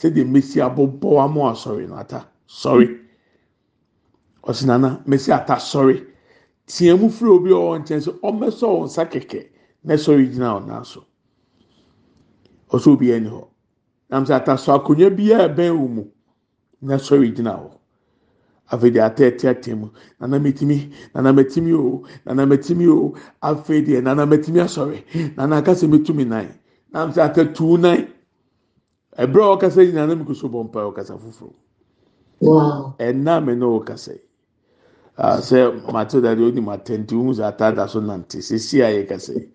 sɛdeɛ 0.00 0.26
mesi 0.26 0.60
abɔbɔ 0.60 1.24
amo 1.24 1.42
asɔre 1.50 1.86
no 1.88 1.96
ata. 1.96 2.26
Sɔre 2.48 2.88
ɔsi 4.44 4.64
nana 4.66 5.02
mesi 5.06 5.30
ata 5.30 5.56
sɔre 5.56 6.06
teɛ 6.66 6.98
mu 6.98 7.08
firi 7.08 7.30
obi 7.30 7.50
a 7.50 7.54
ɔwɔ 7.56 7.78
nkyɛn 7.80 8.00
sɛ 8.04 8.12
ɔmɛsɔ 8.20 8.66
wɔn 8.66 8.84
nsa 8.86 9.04
kɛkɛ 9.04 9.40
na 9.84 9.94
sɔre 9.94 10.24
gyina 10.30 10.48
ɔnan 10.60 10.84
so 10.84 11.04
ɔsɔ 12.70 12.88
obi 12.92 13.06
ɛni 13.06 13.28
hɔ 13.30 13.44
nam 14.10 14.24
sɛ 14.24 14.34
ata 14.34 14.56
so 14.58 14.72
akonnwa 14.78 15.10
biara 15.16 15.48
ɛbɛn 15.48 15.72
wɔ 15.78 15.88
mu 15.88 16.04
na 16.82 16.96
sɔre 16.96 17.34
gyina 17.34 17.52
hɔ 17.56 17.70
afei 18.72 18.90
deɛ 18.90 19.02
ata 19.06 19.22
ɛte 19.30 19.44
ate 19.48 19.74
mu 19.74 19.88
nana 20.20 20.38
mɛtumi 20.40 20.90
nana 21.14 21.32
mɛtumi 21.32 21.72
o 21.74 22.02
nana 22.24 22.46
mɛtumi 22.46 22.86
o. 22.88 23.14
Afei 23.42 23.82
deɛ 23.86 24.02
nana 24.02 24.26
mɛtumi 24.26 24.60
asɔre 24.60 25.04
nana 25.36 25.56
akasa 25.58 25.86
mɛtumi 25.86 26.26
nan 26.26 26.48
nam 26.92 27.12
sɛ 27.12 27.20
ata 27.30 27.44
tuu 27.54 27.76
nan 27.78 28.08
ɛbrɛ 29.16 29.42
a 29.42 29.56
ɔkasa 29.56 29.80
nyinaa 29.86 30.06
nam 30.08 30.24
koso 30.26 30.48
bɔ 30.48 30.64
mpa 30.66 30.80
ɔkasa 30.90 31.14
foforɔ 31.22 31.52
ɛnna 32.98 33.34
mɛ 33.44 33.52
na 33.58 33.66
ɔkasa 33.66 34.12
yi 34.18 34.25
sɛ 35.18 35.72
matilda 35.92 36.34
deɛ 36.36 36.50
ɔnim 36.52 36.68
atɛnti 36.68 37.14
ohun 37.14 37.34
sɛ 37.34 37.44
ata 37.48 37.72
da 37.72 37.86
so 37.86 38.00
nante. 38.00 38.42
Sisi 38.42 38.82
a 38.82 38.88
yɛ 38.92 39.08
kasa 39.08 39.32
yi 39.32 39.48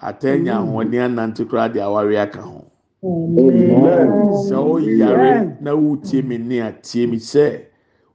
ata 0.00 0.36
nya 0.38 0.58
ahoɔden 0.60 1.00
anante 1.16 1.44
koraa 1.48 1.68
de 1.72 1.80
awari 1.80 2.16
aka 2.18 2.40
ho. 2.42 2.64
Sɛ 3.02 4.56
ɔyare 4.56 5.60
na 5.60 5.72
wotie 5.74 6.22
mi 6.22 6.36
ne 6.38 6.60
atie 6.60 7.06
mi 7.06 7.16
sɛ 7.16 7.62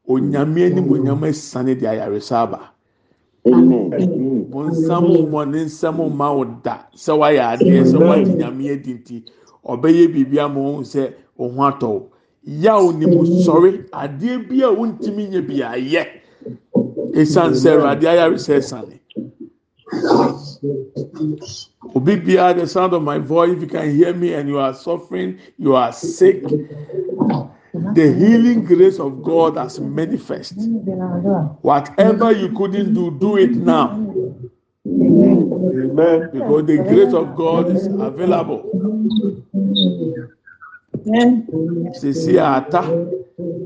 onyame 0.07 0.65
anim 0.65 0.87
onyame 0.89 1.33
sane 1.33 1.75
de 1.75 1.85
ayaresa 1.87 2.43
aba. 2.43 2.71
Bonsam 3.43 5.05
mmɔ 5.05 5.49
ne 5.49 5.65
nsɛm 5.65 5.97
mma 5.97 6.35
wo 6.35 6.45
da. 6.63 6.85
Sɛ 6.95 7.17
wayɛ 7.17 7.57
adeɛ 7.57 7.83
sɛ 7.83 7.97
wagye 7.97 8.35
nyame 8.35 8.71
adi 8.71 8.93
nti 8.93 9.23
ɔbɛyɛ 9.65 10.13
biribi 10.13 10.37
ama 10.39 10.59
wɔn 10.59 10.83
sɛ 10.85 11.13
ohun 11.39 11.71
atɔ 11.71 12.03
yaw 12.43 12.91
ne 12.91 13.05
mu 13.07 13.23
sɔre. 13.25 13.89
Adeɛ 13.89 14.47
bi 14.47 14.61
a 14.61 14.69
wontumi 14.69 15.29
nye 15.31 15.41
bi 15.41 15.61
ayɛ 15.63 16.05
esan 17.19 17.51
sɛ 17.53 17.69
ɛwurade 17.75 18.05
ayaresa 18.11 18.53
ɛsane 18.59 18.99
obi 21.95 22.15
biara 22.17 22.53
the 22.59 22.67
sound 22.67 22.93
of 22.93 23.01
my 23.01 23.17
voice 23.17 23.51
if 23.55 23.61
you 23.61 23.67
can 23.67 23.95
hear 23.95 24.13
me 24.13 24.33
and 24.33 24.49
you 24.49 24.59
are 24.59 24.73
suffering 24.73 25.39
you 25.57 25.75
are 25.75 25.91
sick 25.93 26.43
the 27.93 28.13
healing 28.13 28.63
grace 28.63 28.99
of 28.99 29.21
God 29.21 29.57
has 29.57 29.79
manifest. 29.81 30.53
Whatever 31.61 32.31
you 32.31 32.49
couldn't 32.55 32.93
do 32.93 33.11
do 33.11 33.37
it 33.37 33.51
now. 33.51 33.91
Amen. 34.87 36.29
because 36.31 36.65
the 36.67 36.77
grace 36.77 37.13
of 37.13 37.35
God 37.35 37.75
is 37.75 37.87
available 37.87 38.61
sisi 41.99 42.39
ata 42.39 42.81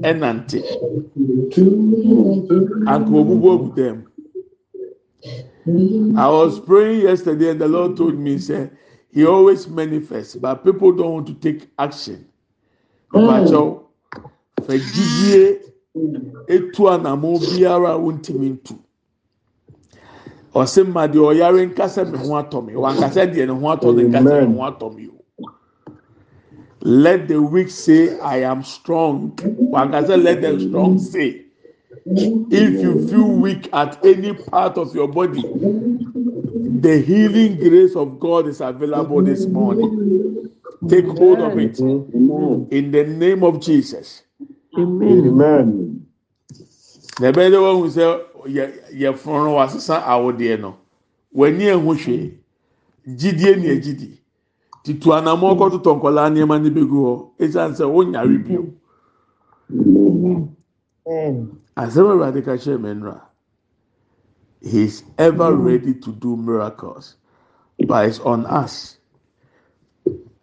ɛnante 0.10 0.60
anka 2.92 3.14
obubu 3.20 3.48
ogu 3.54 3.70
dɛm 3.78 3.98
I 6.18 6.28
was 6.30 6.60
praying 6.60 7.02
yesterday 7.02 7.50
and 7.52 7.62
the 7.62 7.68
Lord 7.68 7.96
told 7.98 8.18
me 8.18 8.38
say 8.40 8.70
he 9.12 9.26
always 9.26 9.68
manifests 9.68 10.36
but 10.36 10.64
people 10.64 10.92
don't 10.94 11.14
want 11.14 11.28
to 11.28 11.34
take 11.36 11.70
action. 11.78 12.26
Ìbàjọ́ 13.14 13.80
fẹ̀jídìé 14.66 15.60
etu 16.48 16.82
anamọ 16.90 17.30
biara 17.40 17.92
wontumi 18.04 18.50
ntu. 18.56 18.74
Ọsẹ 20.56 20.82
mma 20.88 21.04
deɛ 21.08 21.22
ɔyare 21.32 21.62
nkasa 21.70 22.02
mi 22.12 22.18
ho 22.18 22.34
atɔ 22.42 22.66
mi 22.66 22.74
wankasa 22.76 23.22
deɛ 23.34 23.46
ne 23.48 23.54
ho 23.54 23.66
atɔ 23.74 23.96
ne 23.96 24.04
nkasa 24.10 24.48
mi 24.50 24.56
ho 24.58 24.64
atɔ 24.70 24.96
mi 24.96 25.08
o 25.08 25.19
let 26.82 27.28
the 27.28 27.42
weak 27.42 27.70
say 27.70 28.20
I 28.20 28.42
am 28.42 28.64
strong. 28.64 29.32
Wankasa 29.36 30.22
let 30.22 30.42
the 30.42 30.60
strong 30.60 31.00
say. 31.00 31.46
If 32.06 32.82
you 32.82 33.08
feel 33.08 33.28
weak 33.28 33.70
at 33.74 34.04
any 34.06 34.34
part 34.34 34.78
of 34.78 34.96
your 34.96 35.08
body 35.08 35.44
the 36.82 37.00
healing 37.02 37.58
grace 37.58 37.96
of 37.96 38.20
God 38.20 38.48
is 38.48 38.62
available 38.62 39.22
this 39.22 39.46
morning. 39.46 40.50
Take 40.88 41.06
hold 41.06 41.40
of 41.40 41.58
it. 41.60 41.80
In 41.80 42.92
the 42.92 43.04
name 43.04 43.44
of 43.44 43.60
Jesus. 43.60 44.24
Amen. 44.78 46.06
na 47.20 47.32
ɛbɛyɛ 47.32 47.50
dɛ 47.52 47.58
wɔn 47.60 47.90
sɛ 47.92 48.04
yɛ 48.48 48.64
yɛ 48.96 49.12
fɔlɔ 49.14 49.44
no 49.44 49.52
wasesa 49.56 50.00
awodeɛ 50.08 50.60
no. 50.62 50.78
W'ani 51.36 51.66
ɛho 51.76 51.96
hwee. 52.00 52.32
Gyidie 53.06 53.56
ni 53.60 53.68
egyidi 53.68 54.19
titu 54.90 55.14
anamɔ 55.14 55.48
kɔtotɔ 55.60 55.92
nkɔla 55.98 56.24
nneɛma 56.30 56.56
ne 56.62 56.70
begu 56.70 57.00
hɔ 57.06 57.14
esan 57.44 57.72
sɛ 57.78 57.86
wonyare 57.86 58.38
bio 58.46 58.64
asɛm 61.78 62.06
awurade 62.10 62.42
ka 62.44 62.58
kyerɛ 62.58 62.78
mɛnura 62.82 63.22
he 64.62 64.84
is 64.84 65.04
ever 65.18 65.56
ready 65.56 65.94
to 65.94 66.12
do 66.12 66.36
miracles 66.36 67.16
but 67.88 68.10
it's 68.10 68.20
on 68.20 68.46
us. 68.46 68.98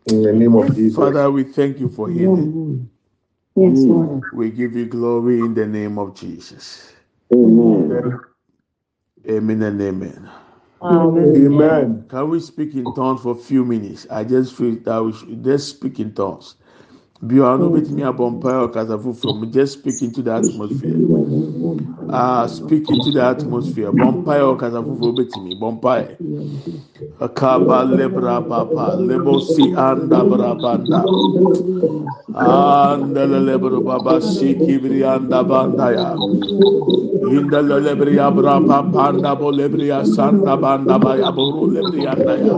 In 0.06 0.22
the 0.22 0.32
name 0.32 0.54
of 0.54 0.74
Jesus. 0.74 0.96
father 0.96 1.30
we 1.30 1.42
thank 1.42 1.78
you 1.80 1.88
for 1.88 2.08
healing. 2.08 2.88
Yes, 3.56 3.84
Lord. 3.84 4.22
we 4.32 4.50
give 4.50 4.76
you 4.76 4.86
glory 4.86 5.40
in 5.40 5.54
the 5.54 5.66
name 5.66 5.98
of 5.98 6.14
jesus. 6.14 6.92
Amen. 7.32 8.20
amen 9.28 9.62
and 9.62 9.80
amen. 9.82 10.30
Amen. 10.90 12.04
Can 12.08 12.30
we 12.30 12.40
speak 12.40 12.74
in 12.74 12.92
tongues 12.94 13.22
for 13.22 13.32
a 13.32 13.38
few 13.38 13.64
minutes? 13.64 14.06
I 14.10 14.24
just 14.24 14.54
feel 14.54 14.76
that 14.84 15.02
we 15.04 15.12
should 15.12 15.44
just 15.44 15.68
speak 15.70 16.00
in 16.00 16.14
tongues. 16.14 16.56
Wàá 17.22 17.58
no 17.58 17.66
bẹ́tí 17.74 17.92
mi 17.96 18.02
àbọ̀ 18.10 18.30
mpa 18.34 18.50
ọ̀kasà 18.66 18.96
foforọ 19.02 19.32
just 19.54 19.72
speak 19.78 20.02
into 20.02 20.22
the 20.22 20.32
atmosphere. 20.32 21.00
Ah, 22.08 22.46
speak 22.48 22.90
into 22.90 23.10
the 23.12 23.22
atmosphere. 23.24 23.92
Bọ̀ 23.92 24.10
mpa 24.16 24.34
ọ̀kasà 24.52 24.80
foforọ 24.86 25.12
bẹ́tí 25.18 25.38
mi, 25.44 25.52
bọ̀ 25.60 25.72
mpa. 25.76 25.94
Akaba 27.20 27.84
lebra 27.84 28.36
papa, 28.48 28.96
lebo 29.08 29.40
si 29.40 29.72
anda 29.74 30.24
bra 30.24 30.54
banda. 30.62 31.00
Anda 32.34 33.26
le 33.26 33.40
lebro 33.48 33.80
baba 33.84 34.20
si 34.20 34.54
kibri 34.54 35.04
anda 35.04 35.42
banda 35.44 35.86
ya. 35.92 36.08
Inda 37.36 37.60
le 37.68 37.76
lebri 37.86 38.18
abra 38.18 38.60
papa 38.60 39.00
anda 39.10 39.34
bo 39.36 39.50
lebri 39.50 39.88
asanda 39.90 40.56
banda 40.60 40.98
ba 40.98 41.16
ya 41.18 41.30
boru 41.32 41.68
lebri 41.74 42.06
anda 42.06 42.34
ya. 42.46 42.56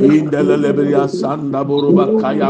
Indele 0.00 0.56
lebria 0.58 1.08
sanda 1.08 1.64
boruba 1.64 2.06
kaya 2.20 2.49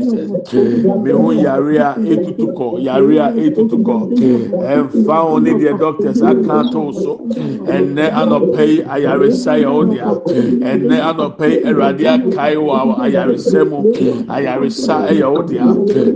Mehu 0.00 1.32
yare 1.32 1.76
a 1.78 1.94
etutu 1.98 2.46
kɔ, 2.56 2.80
yare 2.82 3.18
a 3.18 3.28
etutu 3.36 3.78
kɔ. 3.82 3.96
Ɛnfa 4.72 5.16
wɔn 5.28 5.42
ne 5.42 5.50
deɛ 5.54 5.78
doctors 5.78 6.22
aka 6.22 6.60
ato 6.60 6.92
so. 6.92 7.20
Ɛnɛ 7.66 8.12
anɔpɛ 8.12 8.62
yi 8.68 8.82
ayaresa 8.82 9.52
yɛ 9.62 9.68
o 9.68 9.84
dea. 9.84 10.10
Ɛnɛ 10.70 10.96
anɔpɛ 11.10 11.46
yi 11.50 11.58
Awurade 11.68 12.04
akae 12.06 12.56
wɔ 12.56 12.98
ayaresa 13.00 13.64
mu. 13.68 13.82
Ayaresa 14.28 15.08
yɛ 15.10 15.26
o 15.26 15.42
dea. 15.42 15.68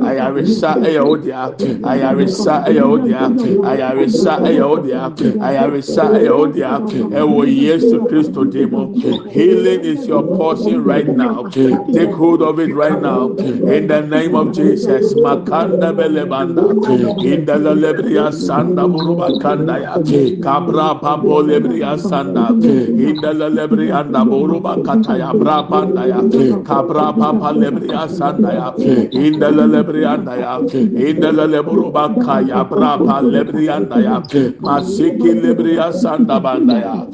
Ayaresa 0.08 0.70
yɛ 0.82 1.02
o 1.04 1.16
dea. 1.16 1.52
Ayaresa 1.82 2.64
yɛ 2.66 2.82
o 2.82 2.96
dea. 2.98 3.28
Ayaresa 3.62 4.34
yɛ 4.46 4.62
o 4.62 4.76
dea. 4.78 5.10
Ayaresa 5.40 6.04
yɛ 6.24 6.30
o 6.30 6.46
dea. 6.46 6.80
Ɛwɔ 7.10 7.42
Yesu 7.62 7.98
Kristo 8.08 8.44
dim. 8.50 8.72
Healing 9.30 9.80
is 9.84 10.06
your 10.06 10.22
portion 10.22 10.82
right 10.84 11.08
now. 11.08 11.44
Take 11.92 12.12
hold 12.12 12.42
of 12.42 12.58
it 12.60 12.74
right 12.74 13.00
now. 13.00 13.30
In 13.72 13.86
the 13.88 14.02
name 14.02 14.34
of 14.36 14.52
Jesus. 14.52 15.14
Makanda 15.14 15.92
belebanda. 15.96 16.66
In 17.24 17.46
the 17.46 17.54
lebria 17.58 18.28
sanda 18.32 18.84
buruba 18.92 19.38
kanda 19.40 19.80
ya. 19.80 19.98
Kabra 20.46 21.00
papo 21.00 21.42
lebria 21.50 21.96
sanda. 21.98 22.46
In 22.98 23.20
the 23.22 23.32
lebria 23.34 24.00
anda 24.00 24.20
buruba 24.26 24.82
kataya 24.84 25.38
bra 25.38 25.62
panda 25.64 26.06
ya. 26.08 26.22
Kabra 26.64 27.18
papa 27.18 27.54
lebria 27.54 28.08
sanda 28.08 28.52
ya. 28.54 28.68
In 29.14 29.38
the 29.40 29.50
lebria 29.52 30.14
anda 30.14 30.38
ya. 30.38 30.58
In 30.94 31.20
the 31.20 31.32
leburuba 31.32 32.20
kaya 32.20 32.64
bra 32.66 32.98
pa 32.98 33.22
lebria 33.22 33.76
anda 33.78 34.00
ya. 34.02 34.20
Masiki 34.62 35.32
lebria 35.44 35.92
sanda 35.94 36.40
banda 36.42 36.78
ya. 36.80 37.06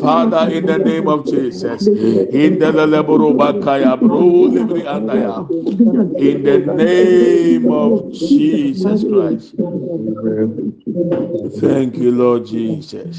Father, 0.00 0.48
in 0.52 0.66
the 0.66 0.78
name 0.78 1.08
of 1.08 1.26
Jesus. 1.26 1.88
In 1.88 2.58
the 2.58 2.72
leburuba 2.72 3.60
kaya 3.62 3.96
bro 3.96 4.48
lebria 4.48 4.96
anda 4.96 5.16
ya. 5.18 5.44
In 5.94 6.42
the 6.42 6.58
name 6.58 7.70
of 7.70 8.12
Jesus 8.12 9.04
Christ. 9.04 9.54
Thank 11.60 11.96
you, 11.96 12.10
Lord 12.10 12.46
Jesus. 12.46 13.16